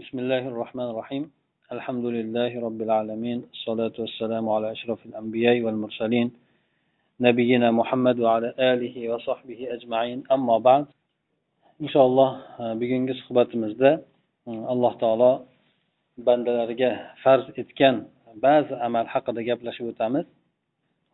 [0.00, 1.24] بسم الله الرحمن الرحيم
[1.72, 6.28] الحمد لله رب العالمين الصلاة والسلام على أشرف الأنبياء والمرسلين
[7.20, 10.84] نبينا محمد وعلى آله وصحبه أجمعين أما بعد
[11.82, 12.30] إن شاء الله
[12.80, 13.90] bugungi suhbatimizda
[14.46, 15.32] alloh taolo
[16.26, 16.90] bandalariga
[17.22, 17.96] farz etgan
[18.44, 20.26] ba'zi amal haqida gaplashib o'tamiz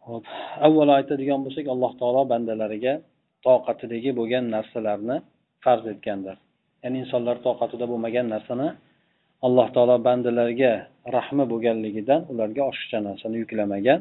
[0.08, 0.24] hop
[0.66, 2.94] avvalo aytadigan bo'lsak alloh taolo bandalariga
[3.46, 5.16] toqatidagi bo'lgan narsalarni
[5.64, 6.36] farz etgandir
[6.83, 8.67] Ya'ni insonlar toqatida bo'lmagan narsani
[9.45, 10.73] alloh taolo bandalarga
[11.17, 13.99] rahmi bo'lganligidan ularga oshiqcha narsani yuklamagan.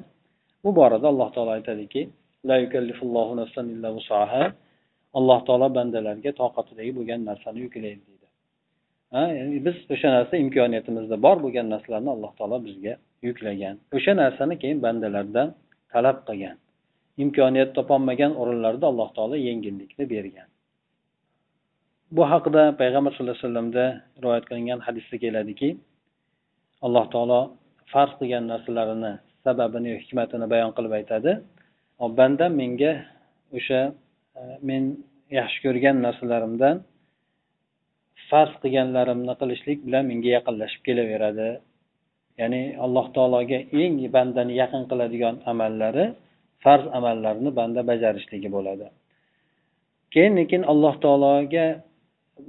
[0.65, 2.03] Bu borada alloh taolo aytadiki
[5.19, 8.27] alloh taolo bandalarga toqatidagi bo'lgan narsani yuklaydi deydi.
[9.15, 12.95] Ha ya'ni biz o'sha narsa imkoniyatimizda bor bo'lgan narsalarni alloh taolo bizga
[13.27, 13.75] yuklagan.
[13.97, 15.49] O'sha narsani keyin bandalardan
[15.93, 16.57] talab qilgan.
[17.25, 20.49] Imkoniyat topolmagan o'rinlarda alloh taolo yengillikni bergan.
[22.13, 23.85] Bu haqida payg'ambar sallallohu alayhi vasallamda
[24.23, 25.69] rivoyat qilingan hadisda keladiki
[26.87, 27.41] alloh taolo
[27.93, 29.13] farz qilgan narsalarini
[29.45, 31.31] sababini hikmatini bayon qilib aytadi.
[32.19, 32.93] Bandam menga
[33.59, 33.81] o'sha
[34.41, 34.83] e, men
[35.39, 36.77] yaxshi ko'rgan narsalarimdan
[38.31, 41.49] farz qilganlarimni qilishlik bilan menga yaqinlashib kelaveradi.
[42.41, 46.07] Ya'ni alloh taologa eng bandani yaqin qiladigan amallari
[46.65, 48.87] farz amallarni banda bajarishligi bo'ladi.
[50.15, 51.67] Keyin lekin alloh taologa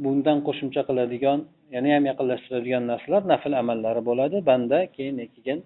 [0.04, 1.40] bundan qo'shimcha qiladigan
[1.76, 4.38] yana ham yaqinlashtiradigan narsalar nafl amallari bo'ladi.
[4.50, 5.60] Banda keyin keyin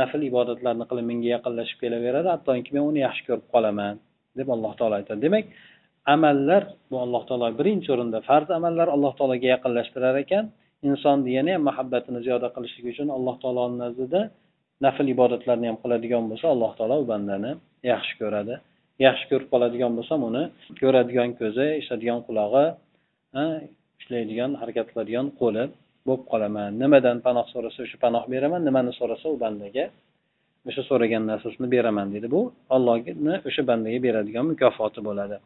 [0.00, 2.28] nafl ibodatlarni qilib menga yaqinlashib kelaveradi.
[2.34, 3.94] Hattoki men uni yaxshi ko'rib qolaman
[4.38, 5.20] deb alloh taolo aytadi.
[5.26, 5.44] Demak
[6.14, 10.44] amallar bu alloh taolo birinchi o'rinda farz amallar alloh taologa yaqinlashtirar ekan.
[10.88, 14.20] Insonni yana ham muhabbatini ziyoda qilishlik uchun alloh taoloni nazdida
[14.84, 17.52] nafl ibodatlarni ham qiladigan bo'lsa alloh taolo u bandani
[17.92, 18.54] yaxshi ko'radi.
[19.06, 20.42] Yaxshi ko'rib qoladigan bo'lsam uni
[20.80, 22.66] ko'radigan ko'zi eshitadigan qulog'i
[24.00, 25.64] ishlaydigan harakat qiladigan qo'li
[26.06, 26.70] bo'lib qolaman.
[26.82, 29.84] Nimadan panoh so'rasa o'sha panoh beraman nimani so'rasa u bandaga.
[30.68, 32.42] O'sha so'ragan narsasini beraman deydi bu
[32.76, 35.36] ollohni o'sha bandaga beradigan mukofoti bo'ladi.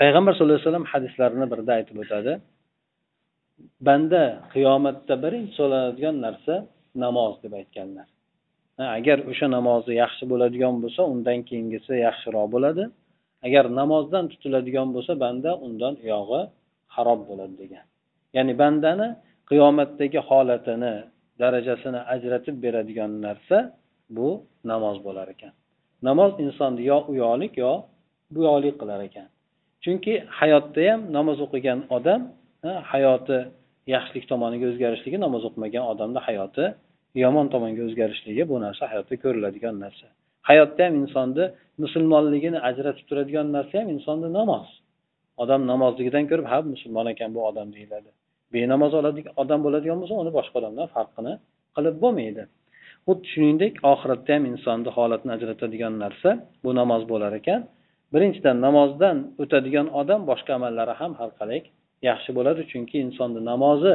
[0.00, 2.32] Payg'ambar sallallohu alayhi vasallam hadislarini birida aytib o'tadi.
[3.88, 4.22] Banda
[4.54, 6.54] qiyomatda birinchi so'raladigan narsa
[7.04, 8.08] namoz deb aytganlar.
[8.98, 12.84] Agar o'sha namozi yaxshi bo'ladigan bo'lsa undan keyingisi yaxshiroq bo'ladi.
[13.46, 16.40] Agar namozdan tutiladigan bo'lsa banda undan uyog'i
[16.94, 17.84] harob bo'ladi degan.
[18.36, 19.08] Ya'ni bandani
[19.50, 20.94] qiyomatdagi holatini
[21.42, 23.58] darajasini ajratib beradigan narsa
[24.16, 24.28] bu
[24.70, 25.52] namoz bo'lar ekan.
[26.08, 27.72] Namoz insonni yo uyoqlik yo
[28.34, 29.28] buyoqlik qilar ekan.
[29.84, 32.20] Chunki hayotda ham namoz o'qigan odam
[32.92, 33.38] hayoti
[33.94, 36.64] yaxshilik tomoniga o'zgarishligi namoz o'qimagan odamni hayoti
[37.24, 40.06] yomon tomonga o'zgarishligi bu narsa hayotda ko'riladigan narsa.
[40.48, 41.44] Hayotda ham insonni
[41.82, 44.66] musulmonligini ajratib turadigan narsa ham insonni namoz.
[45.42, 48.10] Odam namozligidan ko'rib ha musulmon ekan bu odam deyiladi.
[48.54, 48.92] Benamoz
[49.42, 51.32] odam bo'ladigan bo'lsa uni boshqa odamdan farqini
[51.76, 52.42] qilib bo'lmaydi.
[53.06, 56.30] Xuddi shuningdek oxiratda ham insonni holatini ajratadigan narsa
[56.64, 57.60] bu namoz bo'lar ekan.
[58.14, 61.60] Birinchidan namozdan o'tadigan odam boshqa amallari ham har qalay
[62.08, 63.94] yaxshi bo'ladi chunki insonni namozi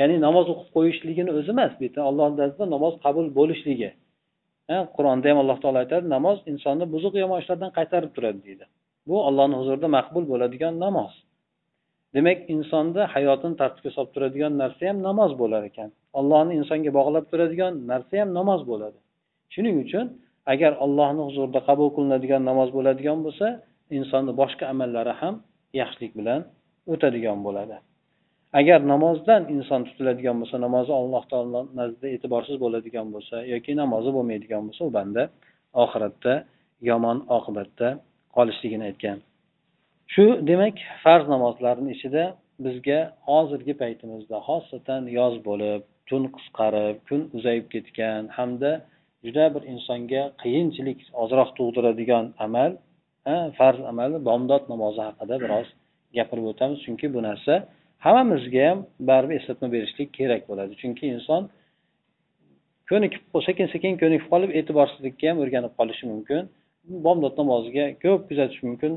[0.00, 3.90] ya'ni namoz o'qib qo'yishligini o'zi emas bu yerda alloh nazdida namoz qabul bo'lishligi
[4.96, 8.64] qur'onda ham alloh taolo aytadi namoz insonni buzuq yomon ishlardan qaytarib turadi deydi.
[9.08, 11.12] Bu allohni huzurida maqbul bo'ladigan namoz.
[12.16, 15.88] Demak insonni hayotini tartibga solib turadigan narsa ham namoz bo'lar ekan.
[16.20, 18.98] Allohni insonga bog'lab turadigan narsa ham namoz bo'ladi.
[19.54, 20.06] Shuning uchun
[20.52, 23.46] agar allohni huzurida qabul qilinadigan namoz bo'ladigan bo'lsa
[23.98, 25.34] insonni boshqa amallari ham
[25.80, 26.40] yaxshilik bilan
[26.92, 27.76] o'tadigan bo'ladi.
[28.58, 34.62] Agar namozdan inson tutiladigan bo'lsa namozi alloh taolo nazdida e'tiborsiz bo'ladigan bo'lsa yoki namozi bo'lmaydigan
[34.68, 35.22] bo'lsa u banda
[35.84, 36.34] oxiratda
[36.90, 37.88] yomon oqibatda
[38.36, 39.18] qolishligini aytgan.
[40.12, 42.24] Shu demak farz namozlarni ichida
[42.64, 48.72] bizga hozirgi paytimizda xosatan yoz bo'lib tun qisqarib kun uzayib ketgan hamda
[49.24, 52.70] juda bir insonga qiyinchilik ozroq tug'diradigan amal
[53.58, 55.68] farz amali bomdod namozi haqida biroz
[56.16, 56.78] gapirib o'tamiz.
[56.86, 57.54] Chunki bu narsa
[58.04, 58.78] hammamizga ham
[59.08, 60.72] baribir eslatma berishlik kerak bo'ladi.
[60.82, 61.42] Chunki inson
[62.90, 66.42] ko'nikib sekin sekin ko'nikib qolib e'tiborsizlikka ham o'rganib qolishi mumkin.
[67.06, 68.92] Bomdod namoziga ko'p kuzatish mumkin.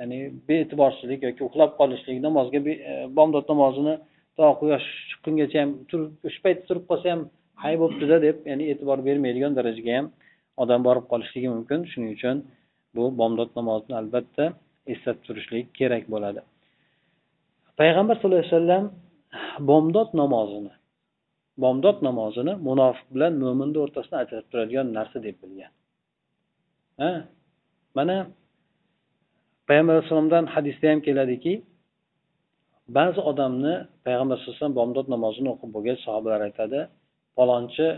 [0.00, 3.94] Ya'ni bee'tiborsizlik yoki uxlab qolishlik namozga e, bomdod namozini
[4.36, 7.22] to quyosh chiqqungacha ham turib o'sha paytda turib qolsa ham
[7.62, 10.06] hay bo'libdida deb ya'ni e'tibor bermaydigan darajaga ham
[10.62, 11.78] odam borib qolishligi mumkin.
[11.90, 12.36] Shuning uchun
[12.96, 14.44] bu bomdod namozini albatta
[14.92, 16.40] eslatib turishlik kerak bo'ladi.
[17.80, 18.84] Payg'ambar sallallohu alayhi vasallam
[19.70, 20.72] bomdod namozini
[21.64, 25.72] bomdod namozini munofiq bilan mo'minni o'rtasida ajratib turadigan narsa deb bilgan.
[27.00, 27.10] Ha?
[27.96, 28.16] Mana
[29.68, 31.52] payg'ambar alayhissalomdan hadisda ham keladiki
[32.96, 33.74] ba'zi odamni
[34.06, 36.80] payg'ambar sallallohu alayhi vasallam bomdod namozini o'qib bo'lgach sahobalar aytadi
[37.38, 37.88] palonchi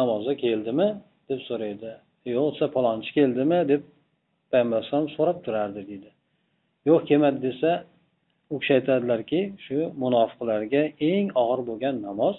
[0.00, 0.88] namozga keldimi?
[1.28, 1.90] deb so'raydi.
[2.34, 3.58] Yo'q desa palonchi keldimi?
[3.72, 3.82] deb
[4.50, 6.10] payg'ambar alayhisalom so'rab turardi deydi.
[6.88, 7.70] Yo'q kelmadi desa
[8.52, 12.36] u kishi aytadilarki shu munofiqlarga eng og'ir bo'lgan namoz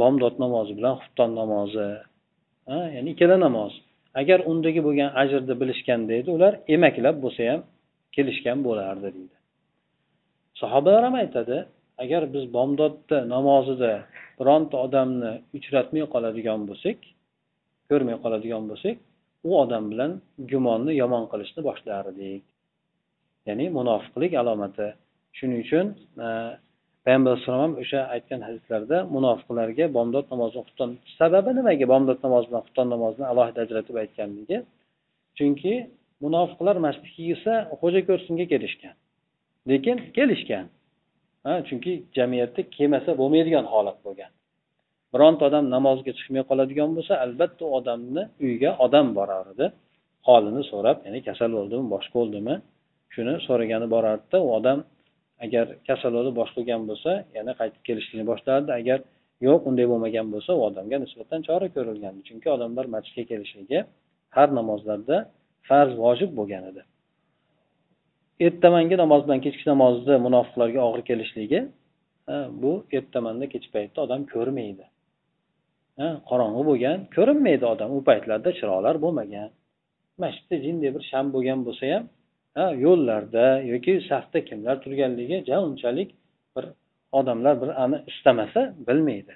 [0.00, 1.88] bomdod namozi bilan xufton namozi.
[2.68, 3.72] Ha ya'ni ikkala namoz.
[4.20, 7.60] Agar undagi bo'lgan ajrni bilishganda edi ular emaklab bo'lsa ham
[8.14, 9.36] kelishgan bo'lardi deydi.
[10.60, 11.58] Sahobalar ham aytadi
[12.02, 13.92] agar biz bomdodda namozida
[14.38, 16.98] bironta odamni uchratmay qoladigan bo'lsak
[17.90, 18.96] ko'rmay qoladigan bo'lsak
[19.48, 20.12] u odam bilan
[20.50, 22.42] gumonni yomon qilishni boshlardik.
[23.48, 24.88] Ya'ni munofiqlik alomati.
[25.38, 25.86] Shuning uchun
[26.24, 26.26] e,
[27.04, 30.90] payg'ambar alayhissalom ham o'sha aytgan hadislarda munofiqlarga bomdod namozini xufton
[31.20, 34.58] sababi nimaga bomdod namozi bilan xufton namozini alohida ajratib aytganligi?
[35.38, 35.72] Chunki
[36.24, 38.94] munofiqlar masjidga kelsa xo'ja ko'rsinga kelishgan.
[39.70, 40.66] Lekin kelishgan.
[41.46, 44.30] Ha chunki jamiyatda kelmasa bo'lmaydigan holat bo'lgan.
[45.12, 49.66] Bironta odam namozga chiqmay qoladigan bo'lsa albatta u odamni uyiga odam borar edi.
[50.28, 52.54] Holini so'rab ya'ni kasal bo'ldimi boshqa bo'ldimi?
[53.14, 54.78] Shuni so'ragani borardida u odam
[55.44, 58.70] agar kasal bo'lib bosh qilgan bo'lsa yana qaytib kelishlikni boshlardi.
[58.80, 58.98] Agar
[59.46, 62.20] yo'q unday bo'lmagan bo'lsa u odamga nisbatan chora ko'rilgandi.
[62.28, 63.78] Chunki odamlar masjidga kelishligi
[64.36, 65.16] har namozlarda
[65.68, 66.82] farz vojib bo'lgan edi.
[68.46, 71.60] Ertamangi namoz bilan kechki namozni munofiqlarga og'ir kelishligi
[72.62, 74.84] bu ertamanda kech paytda odam ko'rmaydi.
[76.30, 77.88] Qorong'i bo'lgan ko'rinmaydi odam.
[77.96, 79.48] U paytlarda chiroqlar bo'lmagan.
[80.22, 82.04] Masjidda jinday bir sham bo'lgan bo'lsa ham
[82.56, 86.14] yo'llarda yoki safda kimlar turganligi ja unchalik
[86.56, 86.64] bir
[87.12, 89.32] odamlar bir ani istamasa bilmaydi.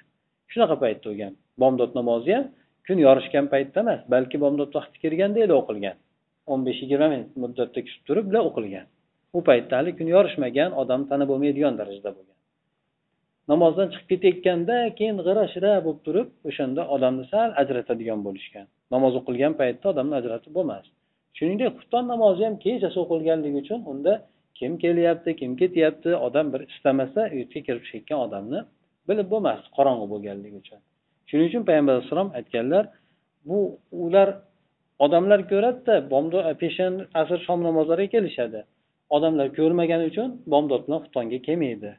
[0.51, 2.45] Shunaqa paytda o'lgan bomdod namozi ham
[2.87, 5.97] kun yorishgan paytda emas balki bomdod vaqti kirganda edi o'qilgan.
[6.51, 8.85] o'n besh yigirma minut muddatda kutib turib o'qilgan.
[9.37, 12.37] U paytda hali kun yorishmagan odam tanib bo'lmaydigan darajada bo'lgan.
[13.51, 18.65] Namozdan chiqib ketayotganda keyin g'ira shira bo'lib turib o'shanda odamni sal ajratadigan bo'lishgan.
[18.93, 20.85] Namoz o'qilgan paytda odamni ajratib bo'lmas.
[21.37, 24.13] Shuningdek xufton namozi ham kechasi o'qilganligi uchun unda
[24.59, 28.59] kim kelyapti kim ketyapti odam bir istamasa uyga kirib chiqayotgan odamni
[29.09, 30.79] bilib bo'lmasdi qorong'i bo'lganligi uchun.
[31.29, 32.83] Shuning uchun payg'ambar alayhissalom aytganlar
[33.49, 33.59] bu
[34.05, 34.29] ular
[35.05, 38.59] odamlar ko'radida bomdod e, peshan asr shom namozlariga kelishadi.
[39.15, 41.91] Odamlar ko'rmagani uchun bomdod bilan xuftonga kelmaydi.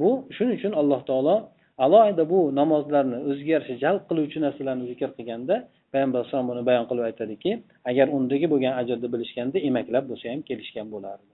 [0.00, 1.36] Bu shuning uchun alloh taolo
[1.84, 5.56] alohida bu namozlarni o'ziga yarasha jalb qiluvchi narsalarni zikr qilganda
[5.94, 7.50] payg'ambar alayhisalom buni bayon qilib aytadiki
[7.90, 11.32] agar undagi bo'lgan ajrni bilishganda emaklab bo'lsa ham kelishgan bo'lardi.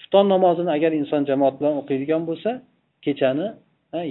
[0.00, 2.50] Xufton namozini agar inson jamoat bilan o'qiydigan bo'lsa
[3.06, 3.46] kechani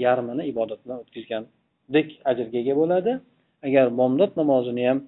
[0.05, 3.11] yarmini ibodat bilan o'tkazgandek ajrga ega bo'ladi.
[3.67, 4.99] Agar bomdod namozini ham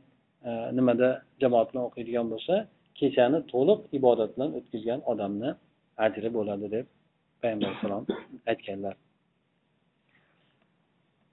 [0.78, 1.10] nimada
[1.42, 2.56] jamoat bilan o'qiydigan bo'lsa
[3.00, 5.50] kechani to'liq ibodat bilan o'tkazgan odamni
[6.06, 6.86] ajri bo'ladi deb
[7.42, 8.04] payg'ambar alayhissalom
[8.52, 8.96] aytganlar.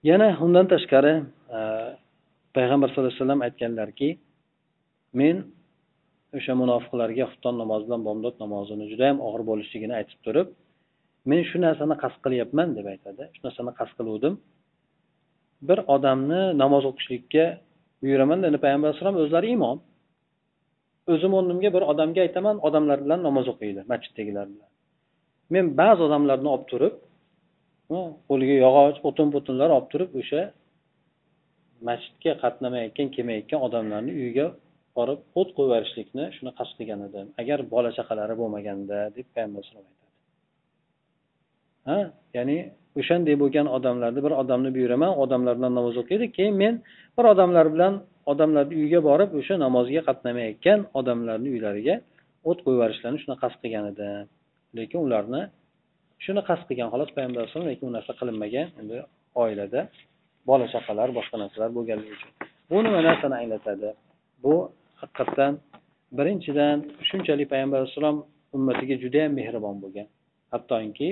[0.09, 1.13] Yana undan tashqari
[2.57, 4.09] payg'ambar sallallohu alayhi vasallam aytganlarki
[5.19, 5.35] men
[6.37, 10.47] o'sha munofiqlarga xufton namozi bilan bomdod namozini juda yam og'ir bo'lishligini aytib turib
[11.29, 13.23] men shu narsani qasd qilyapman deb aytadi.
[13.35, 14.33] Shu narsani qasd qiluvdim.
[15.67, 17.45] Bir odamni namoz o'qishlikka
[18.01, 19.77] buyuraman endi payg'ambar alayhisalom o'zlari imom.
[21.13, 24.69] O'zim o'rnimga bir odamga aytaman odamlar bilan namoz o'qiydi masjiddagilar bilan.
[25.53, 26.93] Men ba'zi odamlarni olib turib
[28.29, 30.41] qo'liga yog'och o'tin butunlar olib turib o'sha
[31.89, 34.47] masjidga qatnamayotgan kelmayotgan odamlarni uyiga
[34.97, 39.87] borib o't qo'yib yuborishlikni shuni qasd qilgan edi agar bola chaqalari bo'lmaganda deb payg'ambar alayhisalom
[39.91, 40.11] aytadi.
[41.87, 41.97] Ha?
[42.37, 42.57] Ya'ni
[42.99, 46.73] o'shanday bo'lgan odamlarni bir odamni buyuraman odamlar bilan namoz o'qiydi keyin men
[47.17, 47.93] bir odamlar bilan
[48.31, 51.95] odamlarni uyiga borib o'sha namozga qatnamayotgan odamlarni uylariga
[52.49, 54.09] o't qo'yib yuborishlarini shuni qasd qilgan edi
[54.77, 55.41] lekin ularni
[56.25, 58.97] shuni qasd qilgan xolos payg'ambar alayhisalom lekin u narsa qilinmagan endi
[59.43, 59.81] oilada.
[60.49, 62.31] Bola chaqalar boshqa narsalar bo'lganligi uchun.
[62.69, 63.89] Bu nima narsani anglatadi?
[64.43, 64.55] Bu
[65.01, 65.53] haqiqatdan
[66.17, 66.77] birinchidan
[67.09, 68.17] shunchalik payg'ambar alayhissalom
[68.55, 70.07] ummatiga judayam mehribon bo'lgan.
[70.53, 71.09] Hattoki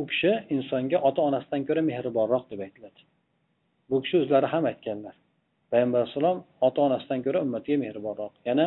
[0.00, 3.00] u kishi insonga ota onasidan ko'ra mehribonroq deb aytiladi.
[3.90, 5.14] Bu kishi o'zlari ham aytganlar.
[5.72, 8.32] Payg'ambar alayhissalom ota onasidan ko'ra ummatiga mehribonroq.
[8.48, 8.66] Yana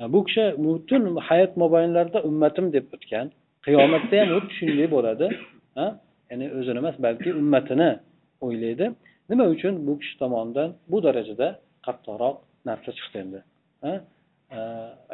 [0.00, 3.26] e, bu kishi butun hayot mobaynlarida ummatim deb o'tgan
[3.66, 5.26] qiyomatda ham xuddi shunday bo'ladi.
[6.30, 7.90] Ya'ni o'zini emas balki ummatini
[8.46, 8.86] o'ylaydi.
[9.30, 11.48] Nima uchun bu kishi tomonidan bu darajada
[11.86, 12.36] qattiqroq
[12.68, 13.40] narsa chiqdi endi?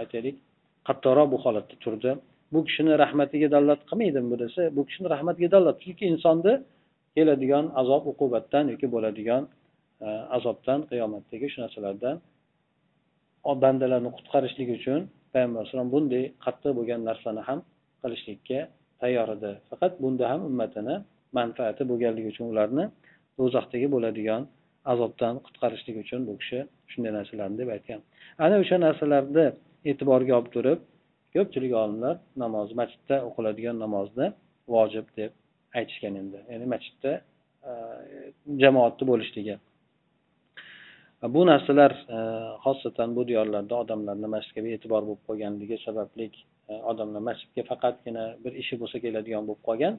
[0.03, 0.37] Aytaylik.
[0.89, 2.11] Qattiqroq bu holatda turdi.
[2.53, 6.55] Bu kishini rahmatiga dallat qilmaydimi bu desa bu kishini rahmatiga dallat chunki insonni
[7.17, 9.43] keladigan azob uqubatdan yoki bo'ladigan
[10.07, 12.17] e, azobdan qiyomatdagi shu narsalardan
[13.65, 15.01] bandalarni qutqarishlik uchun
[15.33, 17.59] payg'ambar alayhisalom bunday qattiq bo'lgan narsani ham
[18.03, 18.59] qilishlikka
[19.01, 19.51] tayyor edi.
[19.71, 20.97] Faqat bunda ham ummatini
[21.39, 22.85] manfaati bo'lganligi uchun ularni
[23.41, 24.43] do'zaxdagi bo'ladigan
[24.93, 26.59] azobdan qutqarishlik uchun bu kishi
[26.93, 28.01] shunday narsalarni deb aytgan.
[28.45, 29.47] Ana o'sha narsalarni
[29.91, 30.81] e'tiborga olib turib
[31.35, 34.27] ko'pchilik olimlar namoz masjidda o'qiladigan namozni
[34.75, 35.31] vojib deb
[35.79, 36.39] aytishgan endi.
[36.53, 37.13] Ya'ni masjidda
[37.69, 37.73] e,
[38.45, 39.55] jamoatda jamoatni bo'lishligi
[41.23, 42.19] e, bu narsalar e,
[42.65, 46.27] xosatan bu diyorlarda odamlarni masjidga e'tibor bo'lib qolganligi sababli
[46.91, 49.95] odamlar masjidga faqatgina bir ishi bo'lsa keladigan bo'lib qolgan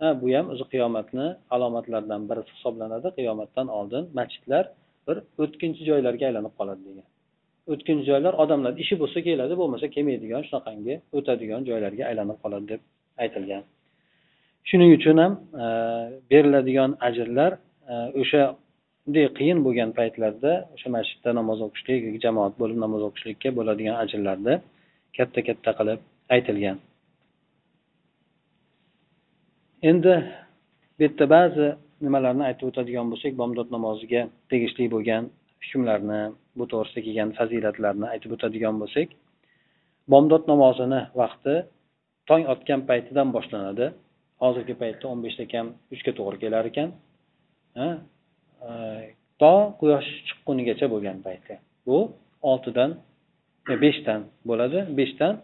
[0.00, 3.08] ha bu ham o'zi qiyomatni alomatlaridan birisi hisoblanadi.
[3.18, 4.64] Qiyomatdan oldin masjidlar
[5.06, 7.06] bir o'tkinchi joylarga aylanib qoladi degan.
[7.72, 12.80] O'tkinchi joylar odamlar ishi bo'lsa keladi bo'lmasa kelmaydigan shunaqangi o'tadigan joylarga aylanib qoladi deb
[13.24, 13.62] aytilgan.
[14.68, 15.64] Shuning uchun ham e,
[16.30, 17.52] beriladigan ajrlar
[17.92, 18.42] e, o'sha
[19.04, 24.54] bunday qiyin bo'lgan paytlarda o'sha masjidda namoz o'qishlik jamoat bo'lib namoz o'qishlikka bo'ladigan ajrlarni
[25.16, 26.00] katta katta qilib
[26.36, 26.76] aytilgan.
[29.88, 30.14] Endi
[30.96, 31.66] bu yerda ba'zi
[32.06, 35.24] nimalarni aytib o'tadigan bo'lsak bomdod namoziga tegishli bo'lgan
[35.64, 36.20] hukmlarni
[36.58, 39.08] bu to'g'risida kelgan fazilatlarni aytib o'tadigan bo'lsak
[40.12, 41.54] bomdod namozini vaqti
[42.28, 43.86] tong otgan paytidan boshlanadi.
[44.42, 46.88] Hozirgi paytda o'n beshda kam uchga to'g'ri kelar ekan.
[49.42, 51.54] To quyosh chiqqunigacha bo'lgan payti
[51.86, 51.98] bu
[52.50, 52.90] oltidan
[53.72, 54.78] e, beshdan bo'ladi.
[55.00, 55.34] Beshdan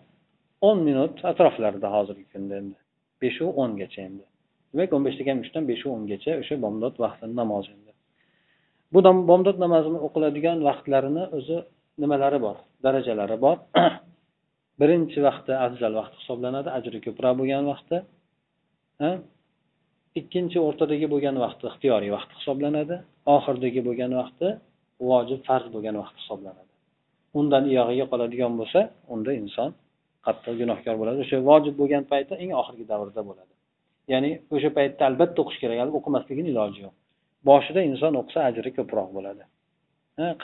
[0.69, 2.77] o'n minut atroflarida hozirgi kunda endi.
[3.23, 4.25] Beshu o'ngacha endi.
[4.73, 7.93] Demak o'n beshda kam uchdan beshu o'ngacha o'sha bomdod vaqtini namozi endi.
[8.93, 8.99] Bu
[9.31, 11.57] bomdod namozini o'qiladigan vaqtlarini o'zi
[12.03, 12.57] nimalari bor?
[12.85, 13.57] Darajalari bor.
[14.81, 17.97] Birinchi vaqti afzal vaqt hisoblanadi ajri ko'proq bo'lgan vaqti.
[20.21, 22.97] Ikkinchi o'rtadagi bo'lgan vaqti ixtiyoriy vaqt hisoblanadi.
[23.37, 24.49] Oxiridagi bo'lgan vaqti
[25.11, 26.73] vojib farz bo'lgan vaqt hisoblanadi.
[27.39, 28.81] Undan iyog'iga qoladigan bo'lsa
[29.15, 29.71] unda inson
[30.27, 31.19] qattiq gunohkor bo'ladi.
[31.25, 33.53] O'sha vojib bo'lgan payti eng oxirgi davrda bo'ladi.
[34.13, 36.95] Ya'ni o'sha paytda albatta o'qish kerak o'qimasligini iloji yo'q.
[37.49, 39.43] Boshida inson o'qisa ajri ko'proq bo'ladi.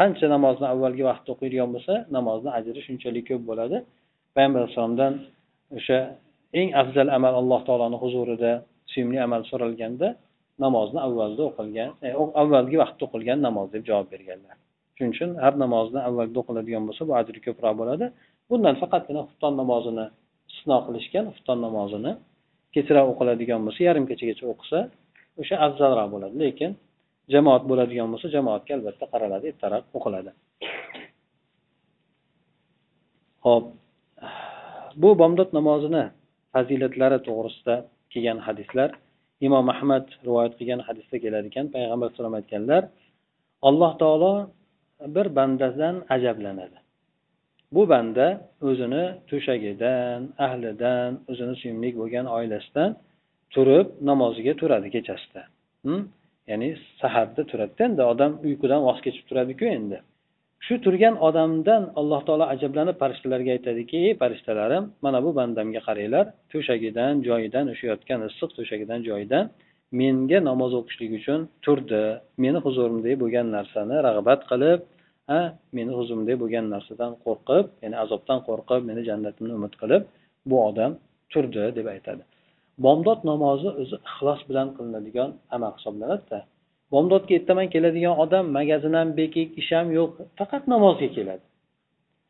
[0.01, 3.77] Qancha namozni avvalgi vaqtda o'qiydigan bo'lsa namozni ajri shunchalik ko'p bo'ladi.
[4.35, 5.12] Payg'ambar alayhissalomdan
[5.79, 5.99] o'sha
[6.61, 8.53] eng afzal amal alloh taoloni huzurida
[8.93, 10.09] suyimli amal so'ralganda
[10.65, 12.09] namozni avvalda o'qilgan e,
[12.43, 14.57] avvalgi vaqtda o'qilgan namoz deb javob berganlar.
[14.97, 18.07] Shuning uchun har namozni avvalda o'qiladigan bo'lsa bu ajri ko'proq bo'ladi.
[18.51, 20.07] Bundan faqatgina xufton namozini
[20.49, 22.13] istisno qilishgan xufton namozini
[22.75, 24.79] kechroq o'qiladigan bo'lsa yarim kechagacha o'qisa
[25.41, 26.35] o'sha afzalroq bo'ladi.
[26.45, 26.71] Lekin
[27.35, 30.31] jamoat bo'ladigan bo'lsa jamoatga albatta qaraladi ertaroq o'qiladi.
[33.47, 33.65] Ho'p
[35.03, 36.05] bu bomdod namozini
[36.55, 37.75] fazilatlari to'g'risida
[38.13, 38.91] kelgan hadislar
[39.47, 42.83] imom ahmad rivoyat qilgan hadisda keladi ekan payg'ambar alayhisalom aytganlar
[43.69, 44.35] alloh taolo
[45.15, 46.82] bir bandadan ajablanadi.
[47.75, 48.26] Bu banda
[48.69, 52.91] o'zini to'shagidan ahlidan o'zini suyumli bo'lgan oilasidan
[53.55, 55.43] turib namoziga turadi kechasida.
[55.87, 56.00] Hm?
[56.50, 56.69] Ya'ni
[57.00, 59.99] saharda turadida endi odam uyqudan voz kechib turadiku endi.
[60.67, 67.14] Shu turgan odamdan alloh taolo ajablanib farishtalarga aytadiki ey farishtalarim mana bu bandamga qaranglar to'shagidan
[67.29, 69.45] joyidan o'sha yotgan issiq to'shagidan joyidan
[70.00, 72.02] menga namoz o'qishlik uchun turdi
[72.45, 74.81] meni huzurimdagi bo'lgan narsani rag'bat qilib
[75.31, 75.41] ha
[75.76, 80.02] meni o'zimdek bo'lgan narsadan qo'rqib ya'ni azobdan qo'rqib meni jannatimni umid qilib
[80.50, 80.93] bu odam
[81.33, 82.23] turdi deb aytadi.
[82.85, 86.38] Bomdod namozi o'zi ixlos bilan qilinadigan amal hisoblanadida.
[86.93, 91.45] Bomdodga ertaman keladigan odam magazin ham bekik ish ham yo'q faqat namozga keladi.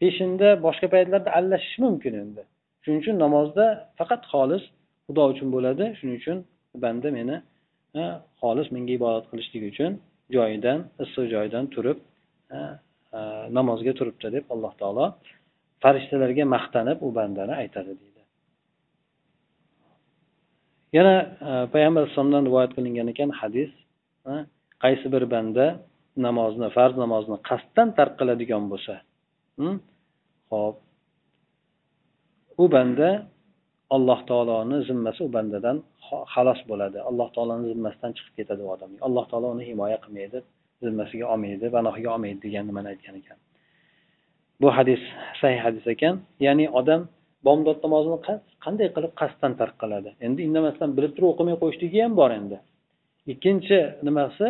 [0.00, 2.42] Peshinda boshqa paytlarda allashishi mumkin endi.
[2.82, 3.64] Shuning uchun namozda
[3.99, 4.64] faqat xolis
[5.06, 6.38] xudo uchun bo'ladi shuning uchun
[6.84, 7.37] banda meni
[8.40, 9.92] xolis menga ibodat qilishlik uchun
[10.37, 11.99] joyidan issiq joyidan turib
[13.59, 15.06] namozga turibdi deb alloh taolo
[15.82, 18.23] farishtalarga maqtanib u bandani aytadi deydi.
[20.97, 21.14] Yana
[21.75, 23.71] payg'ambar alayhissalomdan rivoyat qilingan ekan hadis
[24.85, 25.66] qaysi bir banda
[26.26, 28.94] namozni farz namozni qasddan tark qiladigan bo'lsa
[29.59, 29.76] hm,
[30.52, 30.76] ho'p
[32.62, 33.09] u banda
[33.94, 35.76] alloh taoloni zimmasi u bandadan
[36.35, 36.99] xalos bo'ladi.
[37.11, 38.90] Alloh taoloni zimmasidan chiqib ketadi u odam.
[39.06, 40.38] Alloh taolo uni himoya qilmaydi.
[40.84, 43.38] Zimmasiga olmaydi panohiga olmaydi degan nimani aytgan ekan.
[44.60, 45.02] Bu hadis
[45.40, 46.14] sahih hadis ekan.
[46.46, 47.00] Ya'ni odam
[47.46, 48.18] bomdod namozini
[48.64, 50.10] qanday qilib qasddan tark qiladi?
[50.26, 52.58] Endi indamasdan bilib turib o'qimay qo'yishligi ham bor endi.
[53.32, 54.48] Ikkinchi nimasi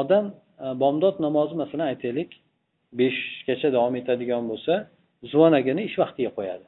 [0.00, 0.24] odam
[0.64, 2.30] e, bomdod namozi masalan aytaylik
[3.00, 4.74] beshgacha davom etadigan bo'lsa
[5.32, 6.66] zuvonagini ish vaqtiga qo'yadi.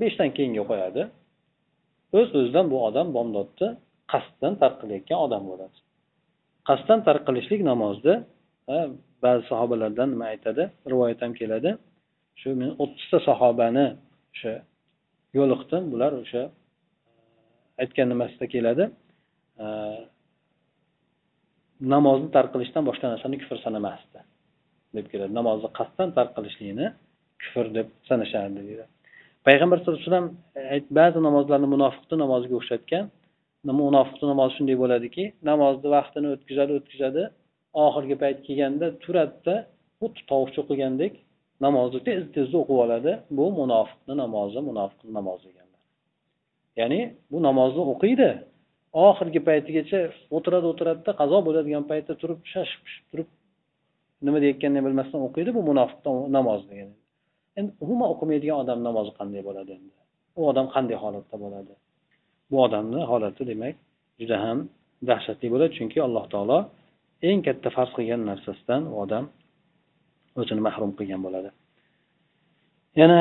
[0.00, 1.02] Beshdan keyinga qo'yadi.
[2.18, 3.68] O'z o'zidan bu odam bomdodni
[4.12, 5.76] qasddan tark qilayotgan odam bo'ladi.
[6.68, 8.14] Qasddan tark qilishlik namozda
[9.24, 10.64] ba'zi sahobalardan nima aytadi?
[10.92, 11.70] Rivoyat ham keladi.
[12.40, 13.86] Shu men o'ttizta sahobani
[14.34, 14.54] o'sha
[15.38, 16.52] yo'liqdim bular o'sha e,
[17.82, 18.84] aytgan nimasida keladi.
[19.64, 19.66] E,
[21.94, 24.20] namozni tark qilishdan boshqa narsani kufr sanamasdi
[24.96, 25.32] deb keladi.
[25.40, 26.86] Namozni qasddan tark qilishlikni
[27.42, 28.84] kufr deb sanashardi deydi.
[29.46, 30.28] Payg'ambar sallallohu alayhi vasallam
[31.00, 33.04] ba'zi namozlarni munofiqni namoziga o'xshatgan
[33.80, 37.22] munofiqni namozi shunday bo'ladiki namozni vaqtini o'tkazadi o'tkazadi
[37.86, 39.54] oxirgi payt kelganda turadida
[40.00, 41.12] xuddi tovuqcha o'qigandek
[41.64, 43.12] namozni tez tezda o'qib oladi.
[43.38, 45.82] Bu munofiqni namozi munofiqni namozi deganlar
[46.80, 47.00] ya'ni
[47.32, 48.30] bu namozni o'qiydi
[49.06, 50.00] oxirgi paytigacha
[50.36, 53.28] o'tiradi o'tiradida qazo bo'ladigan paytda turib shashib pishib turib
[54.26, 55.98] nima deyayotganini bilmasdan o'qiydi bu munofiq
[56.36, 56.90] namoz degan
[57.58, 59.92] endi umuman o'qimaydigan odam namozi qanday bo'ladi endi?
[60.38, 61.72] U odam qanday holatda bo'ladi?
[62.50, 63.74] Bu odamni holati demak
[64.20, 64.58] juda ham
[65.10, 65.72] dahshatli bo'ladi.
[65.78, 66.58] Chunki alloh taolo
[67.28, 69.24] eng katta farz qilgan narsasidan u odam
[70.40, 71.50] o'zini mahrum qilgan bo'ladi.
[73.00, 73.18] Yana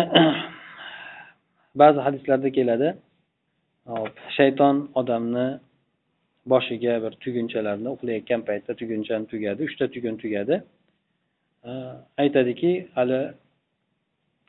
[1.81, 2.89] ba'zi hadislarda keladi.
[3.93, 5.47] Hop shayton odamni
[6.51, 10.55] boshiga bir tugunchalarni uxlayotgan paytda tugunchani tugadi uchta tugun tugadi.
[12.21, 13.21] Aytadiki hali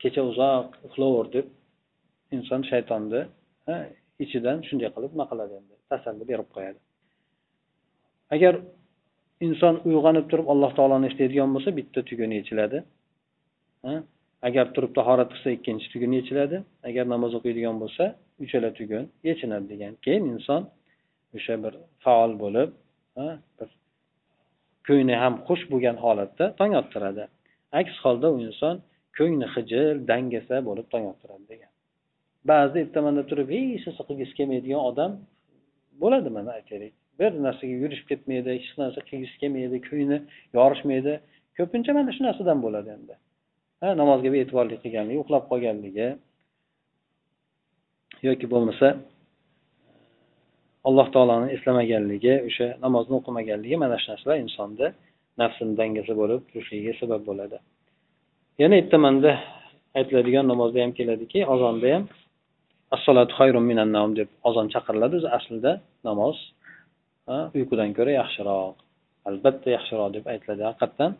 [0.02, 1.46] kecha uzoq uxlaver deb
[2.36, 3.20] inson shaytonni
[4.24, 5.74] ichidan shunday qilib nima qiladi endi?
[5.90, 6.80] Tasalli berib qo'yadi.
[8.34, 8.54] Agar
[9.46, 12.78] inson uyg'onib turib alloh taoloni eslaydigan bo'lsa bitta tuguni yechiladi.
[14.48, 16.56] Agar turib tahorat qilsa ikkinchi tugun yechiladi.
[16.88, 18.04] Agar namoz o'qiydigan bo'lsa
[18.44, 19.92] uchala tugun yechinadi degan.
[20.04, 20.62] Keyin inson
[21.36, 22.70] o'sha bir faol bo'lib
[23.58, 23.68] bir
[24.88, 27.24] ko'ngli ham xush bo'lgan holatda tong ottiradi.
[27.80, 28.74] Aks holda u inson
[29.18, 31.73] ko'ngli xijil dangasa bo'lib tong ottiradi degan.
[32.50, 35.12] Ba'zi ertamanda turib hech narsa qilgisi kelmaydigan odam
[36.02, 36.92] bo'ladi mana aytaylik.
[37.20, 40.18] Bir narsaga yurishib ketmaydi hech narsa qilgisi kelmaydi ko'ngli
[40.58, 41.12] yorishmaydi.
[41.58, 43.14] Ko'pincha mana shu narsadan bo'ladi endi.
[43.82, 46.08] Ha namozga bee'tiborlik qilganligi uxlab qolganligi
[48.28, 48.88] yoki bo'lmasa
[50.88, 54.88] alloh taoloni eslamaganligi o'sha namozni o'qimaganligi mana shu narsalar insonni
[55.42, 57.58] nafsini dangasa bo'lib turishligiga sabab bo'ladi.
[58.62, 59.32] Yana ertamanda
[59.98, 62.04] aytiladigan namozda ham keladiki ozonda ham
[62.94, 65.14] assolatu xayrun minan deb ozon chaqiriladi.
[65.18, 65.72] O'zi aslida
[66.08, 66.36] namoz
[67.58, 68.76] uyqudan ko'ra yaxshiroq
[69.28, 70.62] albatta yaxshiroq deb aytiladi.
[70.70, 71.10] Haqiqatdan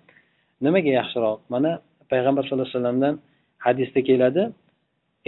[0.64, 1.38] nimaga yaxshiroq?
[1.54, 1.70] Mana
[2.12, 3.14] payg'ambar sallallohu alayhi vasallamdan
[3.66, 4.42] hadisda keladi.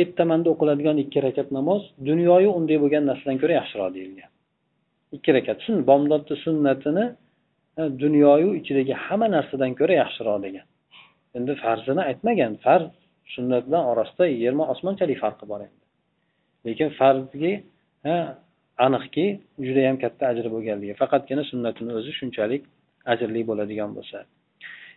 [0.03, 4.31] Ertamanda o'qiladigan ikki rakat namoz dunyoyu unday bo'lgan narsadan ko'ra yaxshiroq deyilgan.
[5.17, 5.59] Ikki rakat.
[5.67, 7.05] Sun bomdodni sunnatini
[8.03, 10.67] dunyoyu ichidagi hamma narsadan ko'ra yaxshiroq degan.
[11.37, 12.53] Endi farzini aytmagan.
[12.65, 12.89] Farz
[13.35, 15.76] sunnat bilan orasida yerma osmonchalik farqi bor endi.
[16.67, 17.53] Lekin farzga
[18.87, 19.27] aniqki
[19.67, 22.63] judayam katta ajri bo'lganligi faqatgina sunnatini o'zi shunchalik
[23.13, 24.19] ajrli bo'ladigan bo'lsa.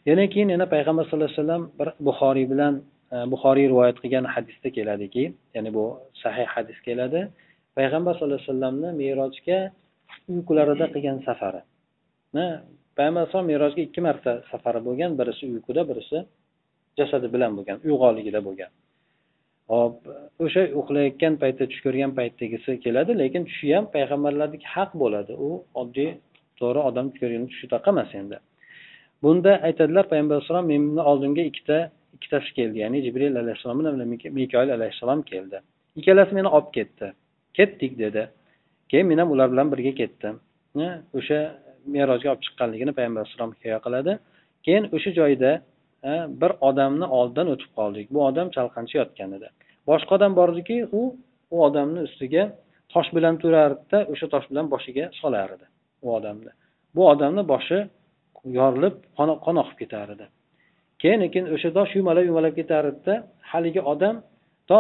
[0.10, 2.74] Yana keyin yana payg'ambar sallallohu alayhi vasallam bir buxoriy bilan
[3.16, 5.24] e, buxoriy rivoyat qilgan hadisda keladiki
[5.56, 5.86] ya'ni bu
[6.24, 7.22] sahih hadis keladi.
[7.78, 9.60] Payg'ambar sallallohu alayhi vasallamni merojga
[10.34, 11.62] uyqularida qilgan safari.
[12.98, 16.18] Payg'ambar alayhisalom merojga ikki marta safari bo'lgan birisi uyquda birisi
[17.00, 18.72] jasadi bilan bo'lgan uyg'onligida bo'lgan.
[19.72, 19.96] Hop
[20.44, 25.34] o'sha uxlayotgan paytda tush ko'rgan paytdagisi keladi lekin tushi ham payg'ambarlarniki haq bo'ladi.
[25.46, 25.50] U
[25.82, 26.10] oddiy
[26.60, 28.38] to'g'ri odam tush ko'rgan tushi emas endi.
[29.24, 31.78] Bunda aytadilar payg'ambar alayhissalom meni oldimga ikkita
[32.16, 34.08] ikkitasi keldi ya'ni jibril alayhissalom bilan
[34.40, 35.58] mikoil alayhissalom keldi.
[36.00, 37.08] Ikkalasi meni olib ketdi.
[37.58, 38.24] Ketdik dedi.
[38.90, 40.36] Keyin men ham ular bilan birga ketdim.
[41.18, 41.40] O'sha
[41.96, 44.12] merojga olib chiqqanligini payg'ambar alayhissalom hikoya qiladi.
[44.66, 45.52] Keyin o'sha joyda
[46.42, 48.06] bir odamni oldidan o'tib qoldik.
[48.14, 49.50] Bu odam chalqancha yotgan edi.
[49.90, 51.02] Boshqa odam bor ediki u
[51.56, 52.44] u odamni ustiga
[52.94, 55.66] tosh bilan turardida o'sha tosh bilan boshiga solar edi
[56.06, 56.52] u odamni.
[56.96, 57.80] Bu odamni boshi
[58.60, 60.26] yorilib qon oqib ketar edi
[61.02, 63.16] keyin keyin o'sha tosh yumalab yumalab ketar edida
[63.52, 64.16] haligi odam
[64.70, 64.80] to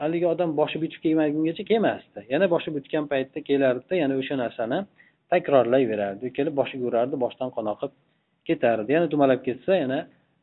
[0.00, 4.78] haligi odam boshi bitib kelmagungacha kelmasdi yana boshi bitgan paytda kelardida yana o'sha narsani
[5.32, 7.92] takrorlayverardi kelib boshiga urardi boshdan qon oqib
[8.48, 8.88] ketardi.
[8.96, 9.98] Yana dumalab ketsa yana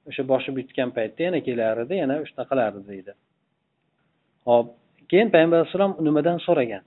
[0.09, 3.11] o'sha boshi bitgan paytda yana kelar edi yana shunaqa qilardi deydi.
[4.49, 4.65] Hop
[5.09, 6.83] keyin payg'ambar alayhissalom nimadan so'ragan?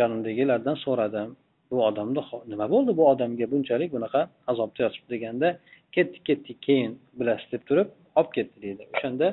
[0.00, 1.28] Yonimdagilardan so'radim
[1.70, 3.46] bu odamni nima bo'ldi bu odamga?
[3.52, 5.48] Bunchalik bunaqa azobda yotibdi deganda
[5.94, 8.82] ketdik ketdik keyin bilasiz deb turib olib ketdi deydi.
[8.94, 9.26] O'shanda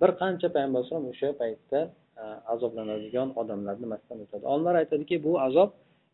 [0.00, 1.80] bir qancha payg'ambar alayhisalom o'sha paytda
[2.54, 4.44] azoblanadigan odamlarni masdan o'tadi.
[4.52, 5.70] Olimlar aytadiki bu azob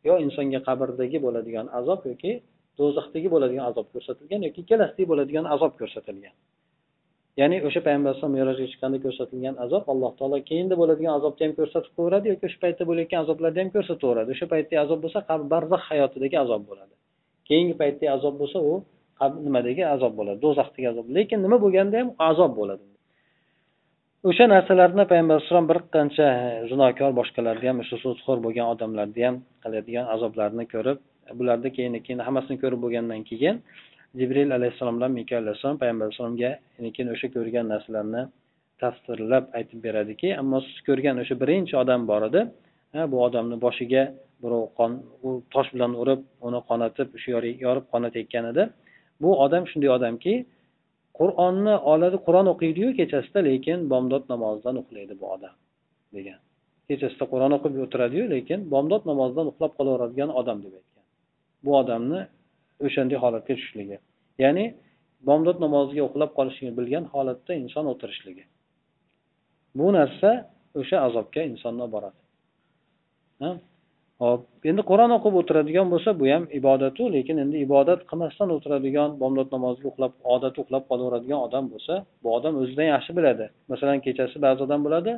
[0.09, 2.33] yo insonga qabrdagi bo'ladigan azob yoki
[2.79, 6.35] do'zaxdagi bo'ladigan azob ko'rsatilgan yoki ikkalasidagi bo'ladigan azob ko'rsatilgan.
[7.41, 11.93] Ya'ni o'sha payg'ambar alayhisalom merojga chiqqanda ko'rsatilgan azob alloh taolo keyinda bo'ladigan azobni ham ko'rsatib
[11.97, 14.29] qo'yaveradi yoki o'sha paytda bo'layotgan azoblarda ham ko'rsataveradi.
[14.35, 15.19] O'sha paytdagi azob bo'lsa
[15.53, 16.95] barzax hayotidagi azob bo'ladi.
[17.49, 18.75] Keyingi paytdagi azob bo'lsa u
[19.47, 20.39] nimadagi azob bo'ladi?
[20.45, 21.07] Do'zaxdagi azob.
[21.17, 22.85] Lekin nima bo'lganda ham azob bo'ladi.
[24.29, 26.27] O'sha narsalarni payg'ambar alayhisalom bir qancha
[26.71, 30.99] zinokor boshqalarni ham o'sha so'zxo'r bo'lgan odamlarni ham qiladigan azoblarni ko'rib
[31.39, 33.57] bularni keyin keyin hammasini ko'rib bo'lgandan keyin
[34.19, 36.51] jibril alayhissalom bilan mika alayhissalom payg'ambar alayhissalomga
[36.95, 38.23] keyin o'sha ko'rgan narsalarni
[38.83, 42.41] tafsirlab aytib beradiki ammo siz ko'rgan o'sha birinchi odam bor edi.
[43.13, 44.03] Bu odamni boshiga
[44.43, 44.93] birov qon
[45.27, 47.31] u tosh bilan urib uni qonatib o'sha
[47.67, 48.63] yorib qonatayotgan edi.
[49.23, 50.35] Bu odam shunday odamki
[51.19, 55.55] qur'onni oladi qur'on o'qiydiyu kechasida lekin bomdod namozidan uxlaydi bu odam
[56.17, 56.39] degan.
[56.89, 61.05] Kechasida qur'on o'qib o'tiradiyu lekin bomdod namozidan uxlab qolaveradigan odam deb aytgan.
[61.65, 62.21] Bu odamni
[62.87, 63.97] o'shanday holatga tushishligi.
[64.45, 64.65] Ya'ni
[65.29, 68.45] bomdod namoziga uxlab qolishini bilgan holatda inson o'tirishligi.
[69.79, 70.31] Bu narsa
[70.81, 72.19] o'sha azobga insonni olib boradi
[74.25, 79.49] hop endi qur'on o'qib o'tiradigan bo'lsa bu ham ibodatu lekin endi ibodat qilmasdan o'tiradigan bomdod
[79.57, 83.47] namoziga uxlab odati uxlab qolaveradigan odam bo'lsa bu odam o'zidan yaxshi biladi.
[83.73, 85.13] Masalan kechasi ba'zi odam bo'ladi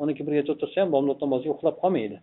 [0.00, 2.18] o'n ikki birgacha o'tirsa ham bomdod namoziga uxlab qolmaydi.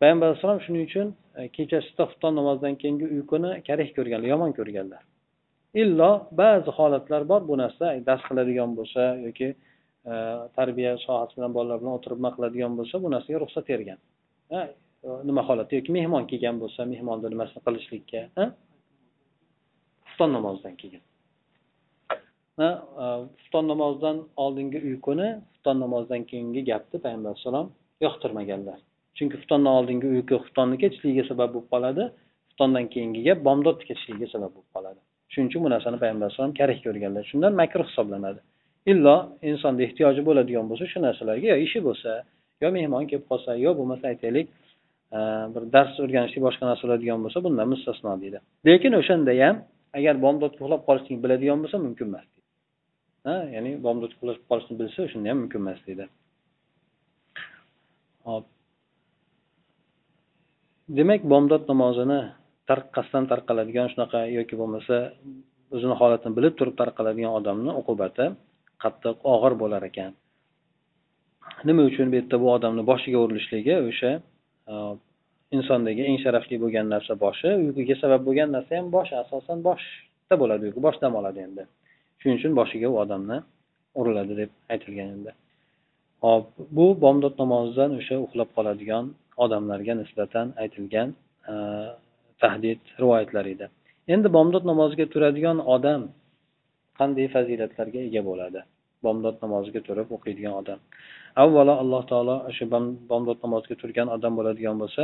[0.00, 1.08] Payg'ambar alayhissalom shuning uchun
[1.38, 5.02] e, kechasida xufton namozidan keyingi uyquni karih ko'rganlar yomon ko'rganlar.
[5.82, 9.48] Illo ba'zi holatlar bor bu narsa e, dars qiladigan bo'lsa yoki
[10.10, 10.12] e,
[10.56, 13.98] tarbiya sohasi bilan bolalar bilan o'tirib nima qiladigan bo'lsa bu narsaga ruxsat bergan.
[14.56, 14.58] E,
[15.28, 18.22] nima holatda yoki mehmon kelgan bo'lsa mehmonni nimasini qilishlikka
[20.06, 21.02] xufton namozidan keyin
[23.40, 27.66] xufton namozidan oldingi uyquni xufton namozidan keyingi gapni payg'ambar alayhissalom
[28.04, 28.78] yoqtirmaganlar.
[29.18, 32.04] Chunki xuftondan oldingi uyqu xuftonni kechishligiga sabab bo'lib qoladi.
[32.48, 35.00] Xuftondan keyingi gap bomdod kechishligiga sabab bo'lib qoladi.
[35.32, 38.40] Shuning uchun bu narsani payg'ambar alayhisalom karih ko'rganlar shundan makruh hisoblanadi.
[38.92, 39.16] Illo
[39.50, 42.10] insonni ehtiyoji bo'ladigan bo'lsa shu narsalarga yo ishi bo'lsa
[42.62, 44.46] yo mehmon kelib qolsa yo bo'lmasa aytaylik
[45.16, 45.18] e,
[45.54, 48.38] bir dars o'rganishlik boshqa narsa bo'ladigan bo'lsa bundan mustasno deydi.
[48.68, 49.56] Lekin o'shanda ham
[49.98, 52.26] agar bomdodga uxlab qolishlikni biladigan bo'lsa mumkin emas
[53.26, 56.04] ha ya'ni bomdodga uxlab qolishni bilsa shunda ham mumkin emas deydi.
[58.28, 58.44] Hop.
[60.88, 62.20] Demak bomdod namozini
[62.68, 64.96] tarqasdan tarqaladigan shunaqa yoki bo'lmasa
[65.74, 68.26] o'zini holatini bilib turib tarqaladigan odamni uqubati
[68.82, 70.12] qattiq og'ir bo'lar ekan.
[71.68, 74.12] Nima uchun bu yerda bu odamni boshiga urilishligi o'sha
[74.72, 74.74] e,
[75.56, 80.62] insondagi eng sharafli bo'lgan narsa boshi uyquga sabab bo'lgan narsa ham bosh asosan boshda bo'ladi
[80.68, 81.62] uyqu bosh dam oladi endi.
[82.20, 83.38] Shuning uchun boshiga u odamni
[84.00, 85.30] uriladi deb aytilgan endi.
[86.24, 86.44] Hop
[86.76, 89.04] bu bomdod namozidan o'sha uxlab qoladigan
[89.44, 91.08] odamlarga nisbatan aytilgan
[91.52, 91.54] e,
[92.42, 93.66] tahdid rivoyatlar edi.
[94.14, 96.02] Endi bomdod namoziga turadigan odam
[97.00, 98.60] qanday fazilatlarga ega bo'ladi?
[99.06, 100.78] Bomdod namoziga turib o'qiydigan odam.
[101.42, 102.64] Avvalo alloh taolo o'sha
[103.12, 105.02] bomdod namoziga turgan odam bo'ladigan bo'lsa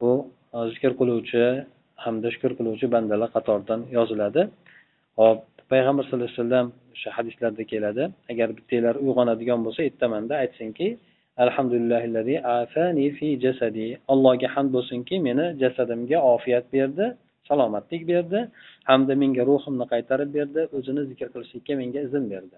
[0.00, 0.10] bu
[0.56, 1.44] e, zikr qiluvchi
[2.04, 4.42] hamda shukur qiluvchi bandalar qatoridan yoziladi.
[5.20, 5.38] Hop
[5.72, 8.04] payg'ambar sallallohu alayhi vasallam o'sha hadislarda keladi.
[8.32, 10.88] Agar bittanglar uyg'onadigan bo'lsa ertamanda aytsinki
[14.12, 17.06] allohga hamd bo'lsinki meni jasadimga ofiyat berdi
[17.48, 18.40] salomatlik berdi
[18.90, 22.56] hamda menga ruhimni qaytarib berdi o'zini zikr qilishlikka menga izn berdi.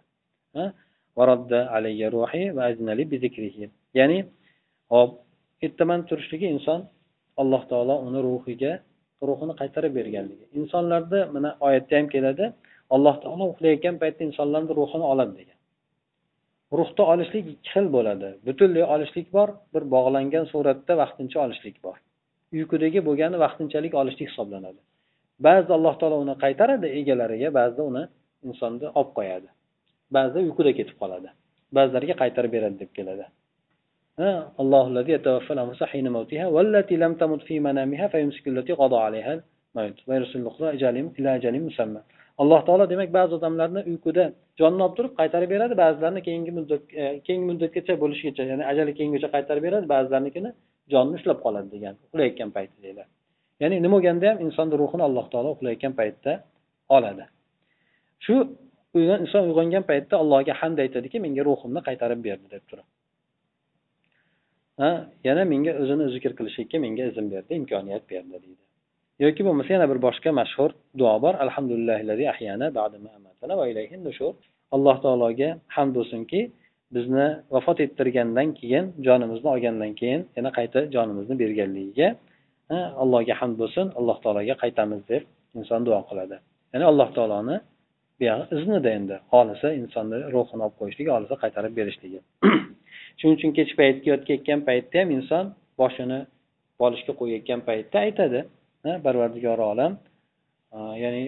[3.99, 4.19] Ya'ni
[4.93, 5.11] hop
[5.67, 6.81] ertaman turishligi inson
[7.43, 8.73] alloh taolo uni ruhiga
[9.29, 10.45] ruhini qaytarib berganligi.
[10.61, 12.45] Insonlarda mana oyatda ham keladi
[12.95, 15.60] alloh taolo uxlayotgan paytda insonlarni ruhini oladi degan.
[16.79, 18.29] Ruhni olishlik ikki xil bo'ladi.
[18.47, 21.97] Butunlay olishlik bor bir bog'langan suratda vaqtincha olishlik bor.
[22.57, 24.81] Uyqudagi bo'lgani vaqtinchalik olishlik hisoblanadi.
[25.47, 28.03] Ba'zida alloh taolo uni qaytaradi egalariga ba'zida uni
[28.49, 29.49] insonni olib qo'yadi.
[30.17, 31.29] Ba'zida uyquda ketib qoladi.
[31.77, 33.25] Ba'zilariga qaytarib beradi deb keladi.
[34.63, 34.87] Alloh
[42.41, 44.25] alloh taolo demak ba'zi odamlarni uyquda
[44.61, 49.29] jonni olib turib qaytarib beradi ba'zilarini keyingi muddat e, keyingi muddatgacha bo'lishgacha ya'ni ajali kelgungacha
[49.37, 50.51] qaytarib beradi ba'zilarnikini
[50.93, 53.11] jonni ushlab qoladi degan uxlayotgan payti deyiladi.
[53.63, 56.33] Ya'ni nima bo'lganda ham insonni ruhini alloh taolo uxlayotgan paytda
[56.97, 57.25] oladi.
[58.25, 58.35] Shu
[59.25, 62.87] inson uyg'ongan paytda allohga hamd aytadiki menga ruhimni qaytarib berdi deb turib.
[64.81, 64.91] Ha
[65.29, 68.63] yana menga o'zini zikr qilishlikka menga izn berdi imkoniyat berdi deydi.
[69.25, 71.35] Yoki bo'lmasa yana bir boshqa mashhur duo bor.
[74.77, 76.41] Alloh taologa hamd bo'lsinki
[76.95, 82.09] bizni vafot ettirgandan keyin jonimizni olgandan keyin yana qayta jonimizni berganligiga
[83.03, 85.23] allohga hamd bo'lsin alloh taologa qaytamiz deb
[85.59, 86.37] inson duo qiladi.
[86.73, 87.57] Ya'ni alloh taoloni
[88.21, 92.21] buyog'i iznida endi xohlasa insonni ruhini olib qo'yishligi xohlasa qaytarib berishligi.
[93.19, 95.45] Shuning uchun kech paytga yotayotgan paytda ham inson
[95.81, 96.21] boshini
[96.83, 98.41] bolishga qo'yayotgan paytda aytadi.
[99.05, 99.93] Parvardigori olam.
[101.03, 101.25] Ya'ni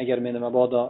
[0.00, 0.82] agar meni mabodo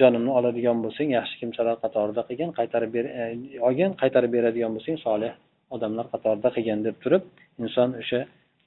[0.00, 3.24] jonimni oladigan bo'lsang yaxshi kimsalar qatorida qilgin qaytarib ber e,
[3.68, 5.32] olgin qaytarib beradigan bo'lsang solih
[5.74, 7.22] odamlar qatorida qilgin deb turib
[7.64, 8.20] inson o'sha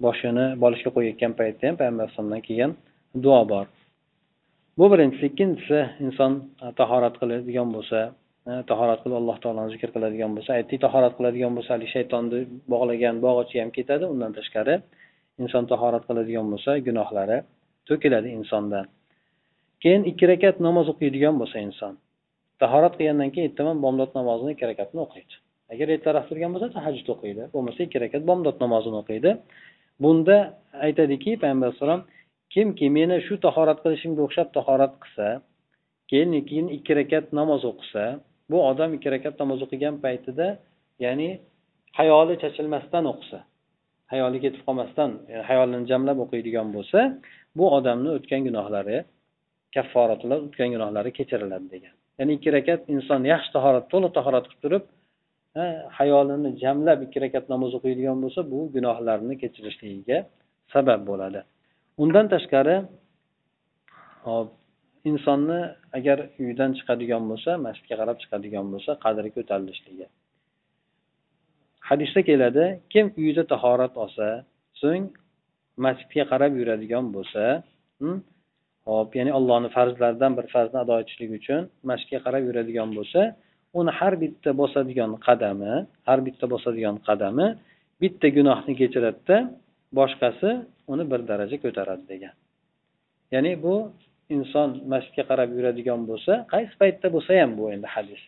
[0.06, 2.72] boshini bolishga qo'yayotgan paytda ham payg'ambar alayhisalomdan kelgan
[3.26, 3.66] duo bor.
[4.80, 5.26] Bu birinchisi.
[5.32, 6.32] Ikkinchisi inson
[6.64, 8.00] e, tahorat qiladigan bo'lsa
[8.50, 12.40] e, tahorat qilib alloh taoloni zikr qiladigan bo'lsa aytdik tahorat qiladigan bo'lsa haligi shaytonni
[12.74, 14.76] bog'lagan bog'ichi ham ketadi undan tashqari
[15.44, 17.38] inson tahorat qiladigan bo'lsa gunohlari
[17.90, 18.86] to'kiladi insondan.
[19.84, 21.94] Keyin ikki rakat namoz o'qiydigan bo'lsa inson
[22.62, 25.34] tahorat qilgandan keyin ertaman bomdod namozini ikki rakatni o'qiydi.
[25.74, 29.32] Agar ertaroq turgan bo'lsa tahajjud o'qiydi bo'lmasa ikki rakat bomdod namozini o'qiydi.
[30.04, 30.38] Bunda
[30.86, 32.02] aytadiki payg'ambar alayhissalom
[32.54, 35.28] kimki meni shu tahorat qilishimga o'xshab tahorat qilsa
[36.10, 38.04] keyin keyin ikki rakat namoz o'qisa
[38.52, 40.48] bu odam ikki rakat namoz o'qigan paytida
[41.06, 41.30] ya'ni
[42.00, 43.40] hayoli chachilmasdan o'qisa
[44.12, 47.00] hayoli ketib qolmasdan yani hayolini jamlab o'qiydigan bo'lsa
[47.58, 48.98] bu odamni o'tgan gunohlari
[49.76, 51.94] kafforatlar o'tgan gunohlari kechiriladi degan.
[52.20, 54.84] Ya'ni ikki rakat inson yaxshi tahorat to'liq tahorat qilib turib
[56.00, 60.18] hayolini jamlab ikki rakat namoz o'qiydigan bo'lsa bu gunohlarni kechirishligiga
[60.74, 61.40] sabab bo'ladi.
[62.04, 62.76] Undan tashqari
[64.28, 64.50] hop
[65.10, 65.60] insonni
[65.98, 70.06] agar uydan chiqadigan bo'lsa masjidga qarab chiqadigan bo'lsa qadri ko'tarilishligi
[71.90, 74.28] hadisda keladi kim uyida tahorat olsa
[74.82, 75.06] so'ng
[75.86, 77.44] masjidga qarab yuradigan bo'lsa
[78.00, 78.20] hmm,
[78.90, 83.22] hop ya'ni allohni farzlaridan bir farzni ado etishlik uchun masjidga qarab yuradigan bo'lsa
[83.80, 85.74] uni har bitta bosadigan qadami
[86.08, 87.48] har bitta bosadigan qadami
[88.02, 89.38] bitta gunohni kechiradida
[90.00, 90.50] boshqasi
[90.92, 92.36] uni bir daraja ko'taradi degan.
[93.34, 93.76] Ya'ni bu
[94.36, 98.24] inson masjidga qarab yuradigan bo'lsa qaysi paytda bo'lsa ham bu endi hadis.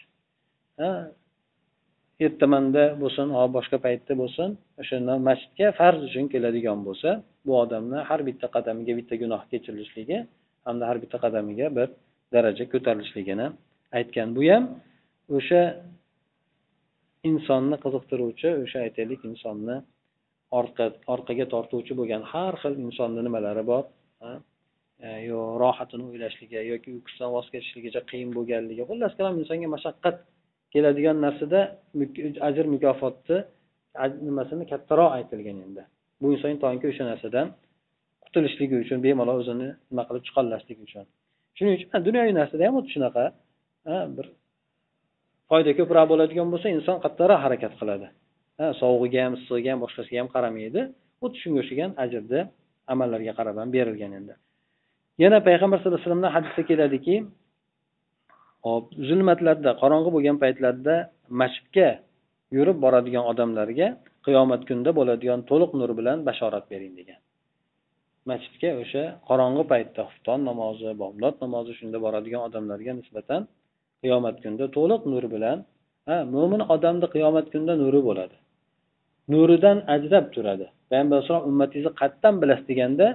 [2.26, 4.50] Ertamanda bo'lsin yo boshqa paytda bo'lsin
[4.82, 7.10] o'shanda masjidga farz uchun keladigan bo'lsa
[7.46, 10.18] bu odamni har bitta qadamiga bitta gunoh kechirilishligi
[10.68, 11.88] hamda har bitta qadamiga bir
[12.34, 13.48] daraja ko'tarilishligini
[13.98, 14.64] aytgan bu ham
[15.38, 15.62] o'sha
[17.30, 19.78] insonni qiziqtiruvchi o'sha aytaylik insonni
[20.60, 23.84] orqa orqaga tortuvchi bo'lgan har xil insonni nimalari bor
[24.26, 30.16] e, yo rohatini o'ylashligi yoki uyqusidan voz kechishligicha qiyin bo'lganligi xullas kalom insonga mashaqqat
[30.74, 31.60] keladigan narsada
[32.48, 33.38] ajr mukofotni
[34.28, 35.84] nimasini kattaroq aytilgan endi.
[36.22, 37.48] Bu inson toki o'sha narsadan
[38.26, 41.06] qutulishligi uchun bemalol o'zini nima qilib chiqolmasligi uchun.
[41.58, 43.24] Shuning uchun dunyoviy narsada ham xuddi shunaqa
[44.18, 44.26] bir
[45.50, 48.08] foyda ko'proq bo'ladigan bo'lsa inson qattiqroq harakat qiladi.
[48.82, 50.82] Sovug'iga ham issig'iga ham boshqasiga ham qaramaydi.
[51.22, 52.42] Xuddi shunga o'xshagan ajrni
[52.94, 54.34] amallarga qarab ham berilgan endi.
[55.24, 57.16] Yana payg'ambar sallallohu alayhi vasallamdan hadisda keladiki
[58.68, 60.96] hop zulmatlarda qorong'i bo'lgan paytlarda
[61.42, 61.90] masjidga
[62.58, 63.88] yurib boradigan odamlarga
[64.26, 67.20] qiyomat kunida bo'ladigan to'liq nur bilan bashorat bering degan.
[68.30, 73.42] Masjidga o'sha qorong'i paytda xufton namozi bomdod namozi shunda boradigan odamlarga nisbatan
[74.04, 75.58] qiyomat kunida to'liq nur bilan
[76.08, 78.36] ha mo'min odamni qiyomat kunida nuri bo'ladi.
[79.34, 80.66] Nuridan ajrab turadi.
[80.90, 83.08] Payg'ambar alayhisalom ummatingizni qayerdan bilasiz deganda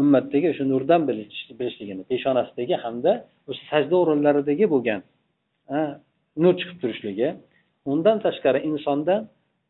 [0.00, 3.12] ummatdagi o'sha nurdan bilishligini peshonasidagi hamda
[3.50, 5.00] o'sha sajda o'rinlaridagi bo'lgan
[6.42, 7.28] nur chiqib turishligi
[7.92, 9.14] undan tashqari insonda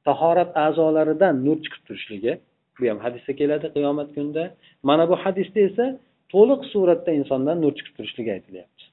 [0.09, 2.33] tahorat a'zolaridan nur chiqib turishligi
[2.81, 4.45] bu ham hadisda keladi qiyomat kunida.
[4.83, 5.85] Mana bu hadisda esa
[6.33, 8.85] to'liq suratda insondan nur chiqib turishligi aytilyapti.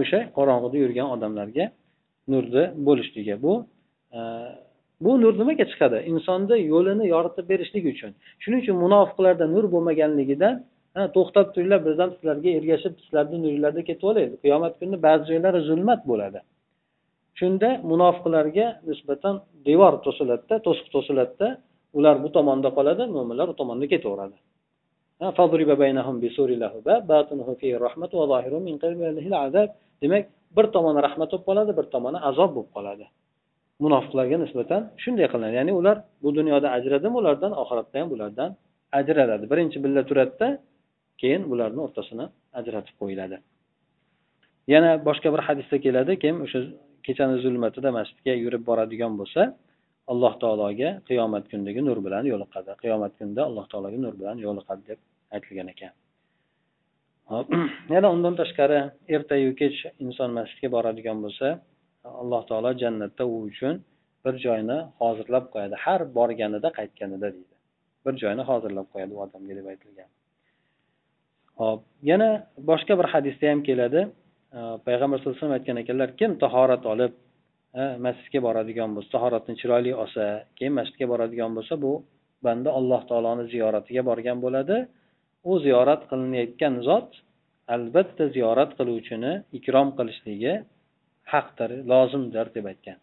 [0.00, 1.64] O'sha qorong'ida yurgan odamlarga
[2.32, 3.34] nurni bo'lishligi.
[3.44, 3.52] Bu
[5.04, 5.98] bu nur nimaga chiqadi?
[6.12, 8.10] Insonni yo'lini yoritib berishlik uchun.
[8.42, 10.54] Shuning uchun munofiqlarda nur bo'lmaganligidan
[11.16, 16.40] to'xtab turinglar bizdan sizlarga ergashib sizlarni nuringlarda ketib qiyomat kuni ba'zi joylari zulmat bo'ladi.
[17.38, 19.34] Shunda munofiqlarga nisbatan
[19.68, 21.48] devor to'siladida to'siq to'siladida
[21.98, 24.38] ular bu tomonda qoladi mo'minlar u tomonda ketaveradi.
[30.02, 30.24] Demak
[30.56, 33.04] bir tomoni rahmat bo'lib qoladi bir tomoni azob bo'lib qoladi.
[33.84, 35.54] Munofiqlarga nisbatan shunday qilinadi.
[35.60, 38.50] Ya'ni ular bu dunyoda ajradimi ulardan oxiratda ham bulardan
[38.98, 39.44] ajraladi.
[39.52, 40.48] Birinchi birga turadida
[41.20, 42.26] keyin bularni o'rtasini
[42.58, 43.36] ajratib qo'yiladi.
[44.74, 46.60] Yana boshqa bir hadisda keladi kim o'sha
[47.06, 49.42] kechani zulmatida masjidga yurib boradigan bo'lsa
[50.12, 52.70] alloh taologa qiyomat kunidagi nur bilan yo'liqadi.
[52.82, 54.98] Qiyomat kunida alloh taologa nur bilan yo'liqadi deb
[55.34, 55.92] aytilgan ekan.
[57.32, 57.46] Hop.
[57.94, 58.78] Yana undan tashqari
[59.16, 61.46] ertayu kech inson masjidga boradigan bo'lsa
[62.20, 63.74] alloh taolo jannatda u uchun
[64.24, 65.74] bir joyni hozirlab qo'yadi.
[65.84, 67.54] Har borganida qaytganida deydi.
[68.04, 70.10] Bir joyni hozirlab qo'yadi u odamga deb aytilgan.
[71.60, 72.28] Hop yana
[72.70, 74.00] boshqa bir hadisda ham keladi.
[74.86, 77.12] Payg'ambar sallallohu alayhi vasallam aytgan ekanlar kim tahorat olib
[78.06, 80.24] masjidga boradigan bo'lsa tahoratni chiroyli olsa
[80.58, 81.92] keyin masjidga boradigan bo'lsa bu
[82.46, 84.76] banda alloh taoloni ziyoratiga borgan bo'ladi.
[85.50, 87.10] U ziyorat qilinayotgan zot
[87.74, 90.54] albatta ziyorat qiluvchini ikrom qilishligi
[91.32, 92.98] haqdir lozimdir deb aytgan.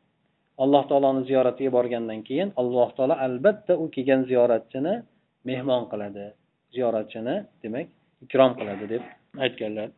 [0.64, 4.94] Alloh taoloni ziyoratiga borgandan keyin alloh taolo albatta u kelgan ziyoratchini
[5.50, 6.26] mehmon qiladi.
[6.76, 7.88] Ziyoratchini demak
[8.26, 9.04] ikrom qiladi deb
[9.46, 9.90] aytganlar.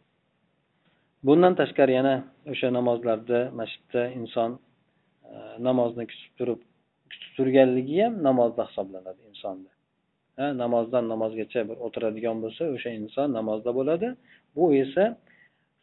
[1.27, 2.15] Bundan tashqari yana
[2.51, 4.51] o'sha namozlarda masjidda inson
[5.33, 5.35] e,
[5.67, 6.59] namozni kutib turib
[7.11, 9.71] kutib turganligi ham namozda hisoblanadi insonni
[10.38, 14.07] namozdan namozgacha bir o'tiradigan bo'lsa o'sha inson namozda bo'ladi.
[14.55, 15.03] Bu esa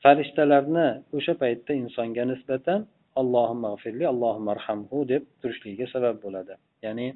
[0.05, 2.81] farishtalarni o'sha paytda insonga nisbatan
[3.21, 6.55] allohimma mag'firli allohimma arhamhu deb turishligiga sabab bo'ladi.
[6.87, 7.07] Ya'ni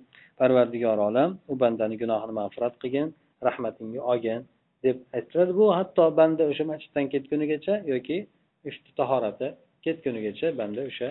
[0.41, 3.09] parvardigor olam u bandani gunohini mag'firat qilgin
[3.47, 4.41] rahmatingga olgin
[4.85, 8.19] deb aytiladi bu hatto banda o'sha masjiddan ketgunigacha yoki
[9.01, 9.49] tahorati
[9.85, 11.09] ketgunigacha banda o'sha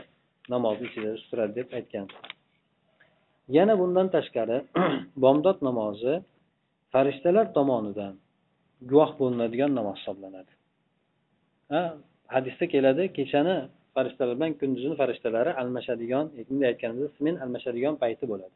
[0.54, 2.06] namozni ichida turadi deb aytgan.
[3.58, 4.58] Yana bundan tashqari
[5.24, 6.14] bomdod namozi
[6.94, 8.14] farishtalar tomonidan
[8.92, 10.52] guvoh bo'linadigan namoz hisoblanadi.
[12.36, 13.56] Hadisda keladi kechani
[13.96, 18.56] farishtalar bilan kunduzini farishtalari almashadigan e, bunday aytganimizda smen almashadigan payti bo'ladi.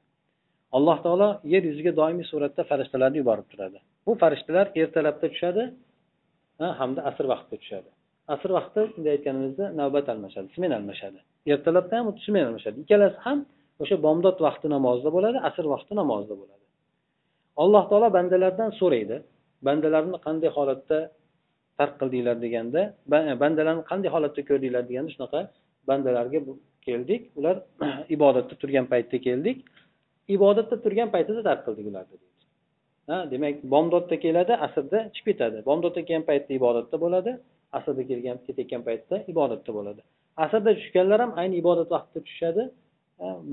[0.78, 3.78] Alloh taolo yer yuziga doimiy suratda farishtalarni yuborib turadi.
[4.06, 5.64] Bu farishtalar ertalabda tushadi
[6.80, 7.90] hamda asr vaqtida tushadi.
[8.34, 11.20] Asr vaqtida bunday aytganimizda navbat almashadi smen almashadi.
[11.54, 12.78] Ertalabda ham smen almashadi.
[12.84, 13.40] Ikkalasi ham
[13.82, 16.64] o'sha bomdod vaqti namozida bo'ladi asr vaqti namozida bo'ladi.
[17.64, 19.18] Alloh taolo bandalardan so'raydi.
[19.68, 20.98] Bandalarni qanday holatda
[21.80, 22.82] farq qildinglar deganda
[23.44, 25.40] bandalarni qanday holatda ko'rdinglar deganda shunaqa
[25.90, 26.40] bandalarga
[26.88, 27.22] keldik.
[27.40, 27.56] Ular
[28.16, 29.58] ibodatda turgan paytda keldik.
[30.36, 32.18] Ibodatda turgan paytida tark qildik ularni
[33.10, 35.58] ha demak bomdodda keladi asrda chiqib ketadi.
[35.70, 37.32] Bomdodda kelgan paytda ibodatda bo'ladi
[37.78, 40.02] asrda kelgan ketayotgan paytda ibodatda bo'ladi.
[40.46, 42.64] Asrda tushganlar ham ayni ibodat vaqtida tushadi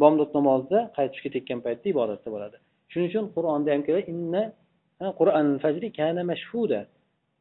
[0.02, 2.56] bomdod namozida qaytib ketayotgan paytda ibodatda bo'ladi.
[2.90, 4.42] Shuning uchun qur'onda ham keladi inna
[5.20, 6.80] qur'an fajri kana mashhuda.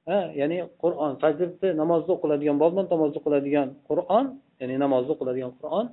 [0.08, 4.26] Ha ya'ni qur'on fajrda namozda o'qiladigan bomdod namozda o'qiladigan qur'on
[4.62, 5.86] ya'ni namozda o'qiladigan qur'on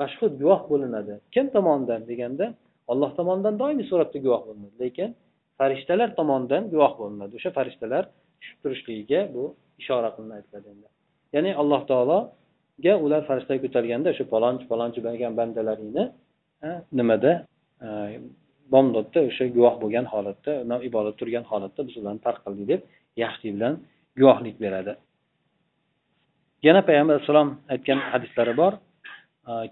[0.00, 1.14] mashhud guvoh bo'linadi.
[1.34, 2.46] Kim tomonidan deganda
[2.92, 4.76] alloh tomonidan doimiy suratda guvoh bo'linadi.
[4.84, 5.08] Lekin
[5.58, 7.32] farishtalar tomonidan guvoh bo'linadi.
[7.38, 8.02] O'sha farishtalar
[8.40, 9.44] tushib turishligiga bu
[9.82, 10.88] ishora qilinib aytiladi endi.
[11.34, 16.04] Ya'ni alloh taologa ular farishtalar ko'targanda o'sha palonchi palonchi bo'lgan bandalaringni
[16.98, 17.32] nimada
[18.74, 20.52] bomdodda o'sha guvoh bo'lgan holatda
[20.88, 22.80] ibodat turgan holatda biz ularni tark qildik deb
[23.16, 23.74] yaxshilik bilan
[24.18, 24.92] guvohlik beradi.
[26.66, 28.72] Yana payg'ambar alayhissalom aytgan hadislari bor.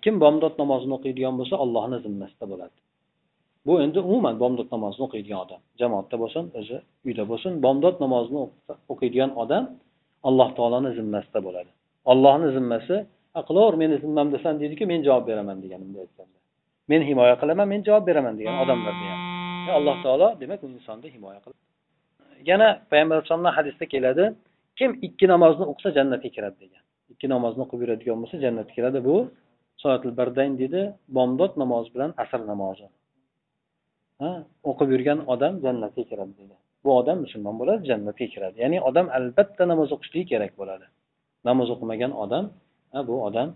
[0.02, 2.76] Kim bomdod namozini o'qiydigan bo'lsa ollohni zimmasida bo'ladi.
[3.66, 5.60] Bu endi umuman bomdod namozini o'qiydigan odam.
[5.80, 6.76] Jamoatda bo'lsin o'zi
[7.06, 8.40] uyda bo'lsin bomdod namozini
[8.92, 9.64] o'qiydigan odam
[10.28, 11.70] alloh taoloni zimmasida bo'ladi.
[12.12, 12.96] Ollohni zimmasi
[13.48, 16.38] qilaver meni zimmamdasan deydiku men javob beraman deganimda aytganda.
[16.90, 19.20] Men himoya qilaman men javob beraman degan odamlarni ham
[19.78, 21.69] alloh taolo demak u insonni himoya qiladi.
[22.50, 24.24] Yana payg'ambar alayhisalomdan hadisda keladi
[24.78, 26.82] kim ikki namozni o'qisa jannatga kiradi degan.
[27.12, 28.98] Ikki namozni o'qib yuradigan bo'lsa jannatga kiradi.
[29.08, 29.16] Bu
[29.82, 30.80] soatil bardayn deydi
[31.16, 32.86] bomdod namozi bilan asr namozi.
[34.70, 38.56] O'qib yurgan odam jannatga kiradi deydi bu odam musulmon bo'ladi jannatga kiradi.
[38.64, 40.86] Ya'ni odam albatta namoz o'qishligi kerak bo'ladi.
[41.48, 42.44] Namoz o'qimagan odam
[43.08, 43.48] bu odam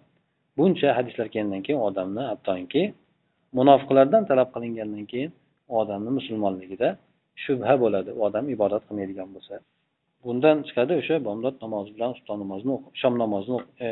[0.58, 2.82] buncha hadislar kelgandan keyin odamni hattoki
[3.58, 5.30] munofiqlardan talab qilingandan keyin
[5.70, 6.88] u odamni musulmonligida
[7.44, 8.10] shubha bo'ladi.
[8.18, 9.54] U odam ibodat qilmaydigan bo'lsa.
[10.26, 13.88] Bundan chiqadi o'sha bomdod namozi bilan xufton namozini shom namozini e,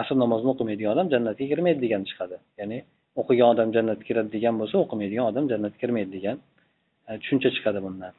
[0.00, 2.36] asr namozini o'qimaydigan odam jannatga kirmaydi degan chiqadi.
[2.60, 2.78] Ya'ni
[3.20, 6.36] o'qigan odam jannatga kiradi degan bo'lsa o'qimaydigan odam jannatga kirmaydi degan
[7.08, 8.12] e, tushuncha chiqadi bundan.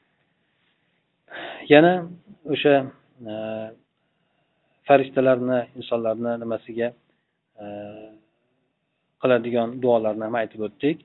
[1.74, 1.94] Yana
[2.54, 2.74] o'sha
[3.32, 3.34] e,
[4.88, 6.88] farishtalarni insonlarni nimasiga
[9.22, 10.98] qiladigan duolarni ham aytib o'tdik.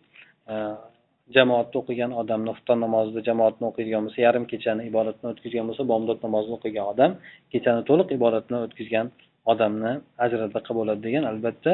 [1.35, 6.55] Jamoatda o'qigan odam xufton namozida jamoatni o'qiydigan bo'lsa yarim kechani ibodatni o'tkazgan bo'lsa bomdod namozini
[6.59, 7.11] o'qigan odam
[7.53, 9.07] kechani to'liq ibodatni o'tkazgan
[9.53, 9.93] odamni
[10.25, 11.73] ajradaqa bo'ladi degan albatta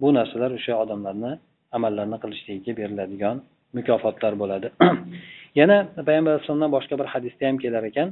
[0.00, 1.32] bu narsalar o'sha odamlarni
[1.76, 3.36] amallarni qilishligiga beriladigan
[3.76, 4.68] mukofotlar bo'ladi.
[5.60, 5.76] Yana
[6.08, 8.08] payg'ambar alayhissalomdan boshqa bir hadisda ham kelar ekan.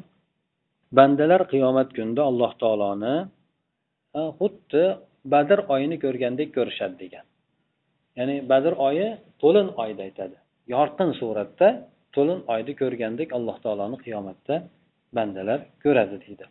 [0.99, 3.15] Bandalar qiyomat kunida alloh taoloni
[4.39, 4.85] xuddi
[5.33, 7.25] badr oyini ko'rgandek ko'rishadi degan.
[8.19, 9.07] Ya'ni badr oyi
[9.43, 10.37] to'lin oyda aytadi.
[10.69, 11.69] Yorqin suratda
[12.15, 14.55] to'lin oyni ko'rgandek alloh taoloni qiyomatda
[15.17, 16.45] bandalar ko'radi deydi.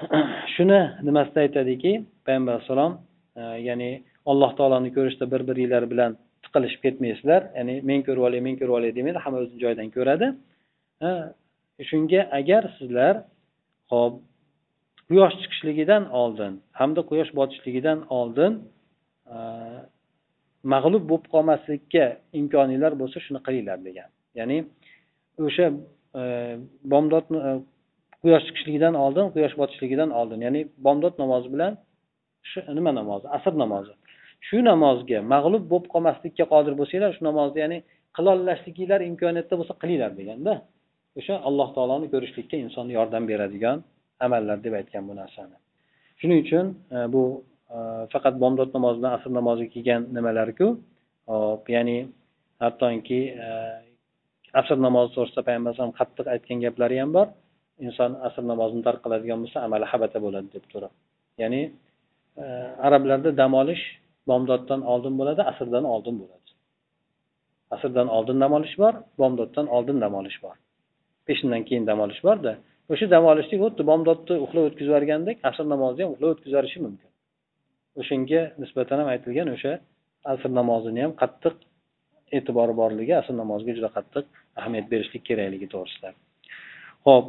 [0.54, 1.92] Shuni nimasida aytadiki
[2.26, 2.92] payg'ambar alayhissalom
[3.40, 3.90] e, ya'ni
[4.30, 7.42] alloh taoloni ko'rishda bir biringlar bilan tiqilishib ketmaysizlar.
[7.58, 10.26] Ya'ni men ko'rib olay men ko'rib olay demaydi hamma o'zini joyidan ko'radi.
[11.06, 11.08] E,
[11.90, 13.14] shunga agar sizlar
[13.92, 14.14] hop
[15.08, 18.52] quyosh chiqishligidan oldin hamda quyosh botishligidan oldin
[19.34, 19.36] e,
[20.74, 22.04] mag'lub bo'lib qolmaslikka
[22.40, 24.08] imkoninglar bo'lsa shuni qilinglar degan.
[24.38, 24.58] Ya'ni
[25.46, 25.66] o'sha
[26.20, 26.22] e,
[27.48, 27.52] e,
[28.22, 30.38] quyosh chiqishligidan oldin quyosh botishligidan oldin.
[30.46, 31.72] Ya'ni bomdod namozi bilan
[32.50, 33.26] shu nima namozi?
[33.36, 33.92] Asr namozi.
[34.46, 37.78] Shu namozga mag'lub bo'lib qolmaslikka qodir bo'lsanglar shu namozni ya'ni
[38.16, 40.54] qilolmasliginglar imkoniyatda bo'lsa qilinglar deganda
[41.18, 43.78] o'sha alloh taoloni ko'rishlikka insonni yordam beradigan
[44.26, 45.56] amallar deb aytgan bu narsani.
[46.20, 47.22] Shuning uchun e, bu
[48.12, 50.66] faqat bomdod namozidan asr namoziga kelgan nimalarku
[51.30, 51.98] hop ya'ni
[52.62, 53.20] hattoki
[54.60, 57.28] asr namozi to'g'risida payg'ambar alayhisalom qattiq aytgan gaplari ham bor
[57.84, 60.92] inson asr namozini tark qiladigan bo'lsa amali habata bo'ladi deb turib.
[61.42, 61.62] Ya'ni
[62.86, 63.82] arablarda dam olish
[64.30, 66.48] bomdoddan oldin bo'ladi asrdan oldin bo'ladi.
[67.74, 70.56] Asrdan oldin dam olish bor bomdoddan oldin dam olish bor.
[71.26, 72.52] Peshindan keyin dam olish borda.
[72.92, 77.10] O'sha dam olishlik xuddi bomdodni uxlab o'tkazib yuborgandek asr namozini ham uxlab o'tkazib yuborishi mumkin.
[78.00, 79.72] O'shanga nisbatan ham aytilgan o'sha
[80.32, 81.56] asr namozini ham qattiq
[82.36, 84.24] e'tibori borligi asr namoziga juda qattiq
[84.60, 86.08] ahamiyat berishlik kerakligi to'g'risida.
[87.06, 87.26] Ho'p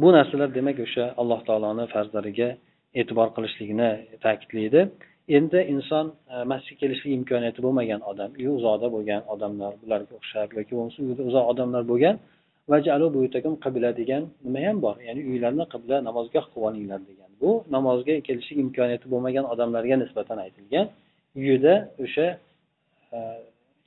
[0.00, 2.48] bu narsalar demak o'sha alloh taoloni farzlariga
[3.00, 3.90] e'tibor qilishlikni
[4.24, 4.80] ta'kidlaydi.
[5.38, 10.72] Endi inson e, masjidga kelishlik imkoniyati bo'lmagan odam uyi uzoqda bo'lgan odamlar bularga o'xshab yoki
[10.78, 12.16] bo'lmasa uyida uzoq odamlar bo'lgan
[13.64, 14.96] qibla degan nima ham bor.
[15.08, 17.25] Ya'ni uylarni qibla namozgoh qilib olinglar degan.
[17.40, 20.86] Bu namozga kelishlik imkoniyati bo'lmagan odamlarga nisbatan aytilgan.
[21.38, 21.74] Uyida
[22.04, 22.26] o'sha
[23.16, 23.18] e,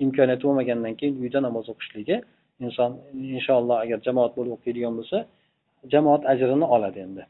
[0.05, 2.17] imkoniyati bo'lmagandan keyin uyda namoz o'qishligi
[2.65, 2.91] inson
[3.37, 5.17] inshaalloh agar jamoat bo'lib o'qiydigan bo'lsa
[5.93, 7.23] jamoat ajrini oladi endi.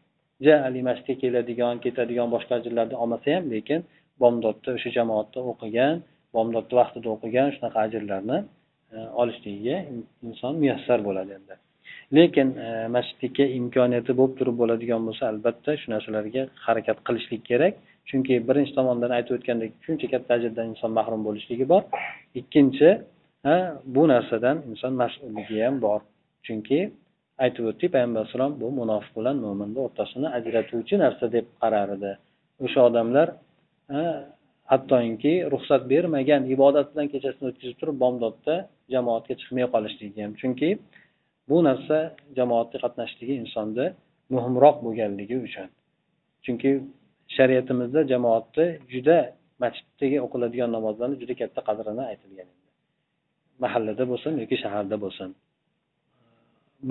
[0.48, 0.56] Ja
[0.90, 3.80] masjidga keladigan ketadigan boshqa ajrlarni olmasa ham lekin
[4.22, 5.96] bomdodda o'sha jamoatda o'qigan
[6.36, 8.38] bomdodni vaqtida o'qigan shunaqa ajrlarni
[8.96, 9.78] e, olishligiga
[10.28, 11.56] inson muyassar bo'ladi endi.
[12.18, 17.74] Lekin e, masjidga imkoniyati bo'lib turib bo'ladigan bo'lsa albatta shu narsalarga harakat qilishlik kerak.
[18.10, 21.84] Chunki birinchi tomondan aytib o'tgandek shuncha katta ajrdan inson mahrum bo'lishligi bor.
[22.42, 22.90] Ikkinchi
[23.96, 26.00] bu narsadan inson mas'ulligi ham bor.
[26.46, 26.80] Chunki
[27.44, 32.12] aytib o'tdik payg'ambar alayhisalom bu munofiq bilan mo'minni o'rtasini ajratuvchi narsa deb qarar edi
[32.66, 33.28] o'sha odamlar
[34.72, 38.56] hattoki ruxsat bermagan ibodat bilan kechasini o'tkazib turib bomdodda
[38.94, 40.34] jamoatga chiqmay qolishligi ham.
[40.42, 40.70] Chunki
[41.50, 41.98] bu narsa
[42.38, 43.86] jamoatda qatnashishligi insonda
[44.36, 45.68] muhimroq bo'lganligi uchun.
[46.46, 46.72] Chunki
[47.36, 49.18] shariatimizda jamoatni juda
[49.64, 52.50] masjiddagi o'qiladigan namozlarni juda katta qadrini aytilgan
[53.64, 55.30] mahallada bo'lsin yoki shaharda bo'lsin.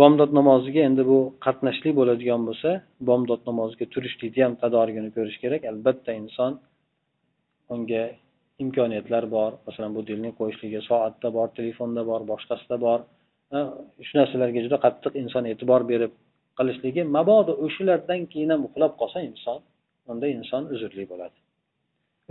[0.00, 2.70] Bomdod namoziga endi bu qatnashlik bo'ladigan bo'lsa
[3.08, 5.62] bomdod namoziga turishlikni ham tadorigini ko'rish kerak.
[5.72, 6.52] Albatta inson
[7.74, 8.02] unga
[8.64, 9.50] imkoniyatlar bor.
[9.66, 13.00] Masalan budilnik qo'yishligi soatda bor telefonda bor boshqasida bor.
[14.06, 16.12] Shu narsalarga juda qattiq inson e'tibor berib
[16.58, 19.58] qilishligi mabodo o'shalardan keyin ham uxlab qolsa inson
[20.10, 21.38] unda inson uzrli bo'ladi.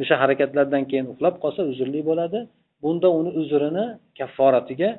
[0.01, 2.39] O'sha harakatlardan keyin uxlab qolsa uzrli bo'ladi.
[2.83, 3.85] Bunda uni uzrini
[4.19, 4.89] kafforatiga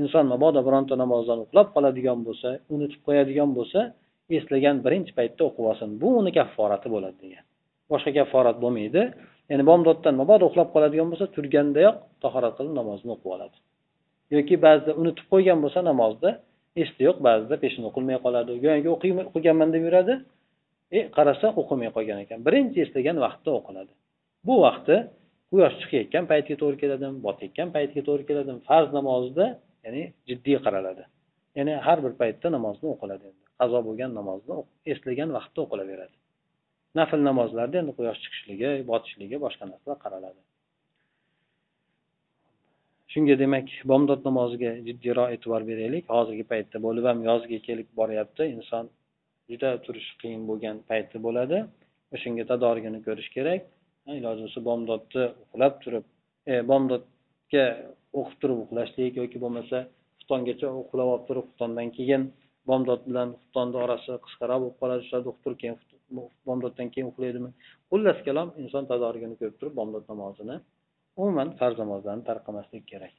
[0.00, 3.80] inson mabodo bironta namozdan uxlab qoladigan bo'lsa unutib qo'yadigan bo'lsa
[4.38, 5.88] eslagan birinchi paytda o'qib olsin.
[6.02, 7.44] Bu uni kafforati bo'ladi degan.
[7.92, 9.02] Boshqa kafforat bo'lmaydi.
[9.50, 13.56] Ya'ni bomdoddan mabodo uxlab qoladigan bo'lsa turgandayoq tahorat qilib namozni o'qib oladi.
[14.34, 16.30] Yoki ba'zida unutib qo'ygan bo'lsa namozni
[16.82, 18.50] esda yo'q ba'zida peshin o'qilmay qoladi.
[18.64, 20.14] Go'yoki o'qiganman deb yuradi.
[20.96, 22.38] E qarasa o'qimay qolgan ekan.
[22.46, 23.92] Birinchi eslagan vaqtda o'qiladi.
[24.46, 24.96] Bu vaqti
[25.52, 29.46] quyosh chiqayotgan paytga to'g'ri keladimi botayotgan paytga to'g'ri keladimi farz namozida
[29.84, 31.04] ya'ni jiddiy qaraladi.
[31.58, 33.42] Ya'ni har bir paytda namozni o'qiladi endi.
[33.60, 34.54] Qazo bo'lgan namozni
[34.92, 36.16] eslagan vaqtda o'qilaveradi.
[36.98, 40.40] Nafl namozlarda endi quyosh chiqishligi botishligi boshqa narsalar qaraladi.
[43.12, 46.04] Shunga demak bomdod namoziga jiddiyroq e'tibor beraylik.
[46.14, 48.42] Hozirgi paytda bo'lib ham yozga kelib boryapti.
[48.56, 48.84] Inson
[49.50, 51.58] juda turish qiyin bo'lgan payti bo'ladi.
[52.14, 53.60] O'shanga tadorigini ko'rish kerak.
[54.18, 56.04] Iloji bo'lsa bomdodni uxlab turib
[56.50, 57.64] e, bomdodga
[58.18, 59.78] o'qib turib uxlashlik yoki bo'lmasa
[60.18, 62.22] xuftongacha uxlab olib turib xuftondan keyin
[62.70, 65.02] bomdod bilan xuftonni orasi qisqaroq bo'lib qoladi.
[65.08, 65.76] Shularni o'qib turib keyin
[66.48, 67.50] bomdoddan keyin uxlaydimi?
[67.90, 70.56] Xullas kalom inson tadorigini ko'rib turib bomdod namozini
[71.21, 73.13] umuman farz namozlarni tark qilmaslik kerak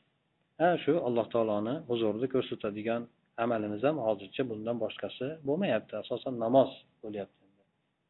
[0.61, 3.03] ha shu alloh taoloni huzurida ko'rsatadigan
[3.45, 6.71] amalimiz ham hozircha bundan boshqasi bo'lmayapti asosan namoz
[7.05, 7.45] bo'lyapti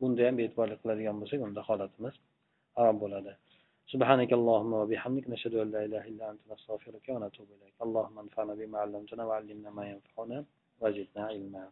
[0.01, 2.15] bunda ham bee'tiborlik qiladigan bo'lsak unda holatimiz
[2.79, 3.35] harom bo'ladi
[3.95, 8.77] سبحانك اللهم وبحمدك نشهد أن لا إله إلا أنت نستغفرك ونتوب إليك اللهم انفعنا بما
[8.85, 10.39] علمتنا وعلمنا ما ينفعنا
[10.81, 11.65] وزدنا علما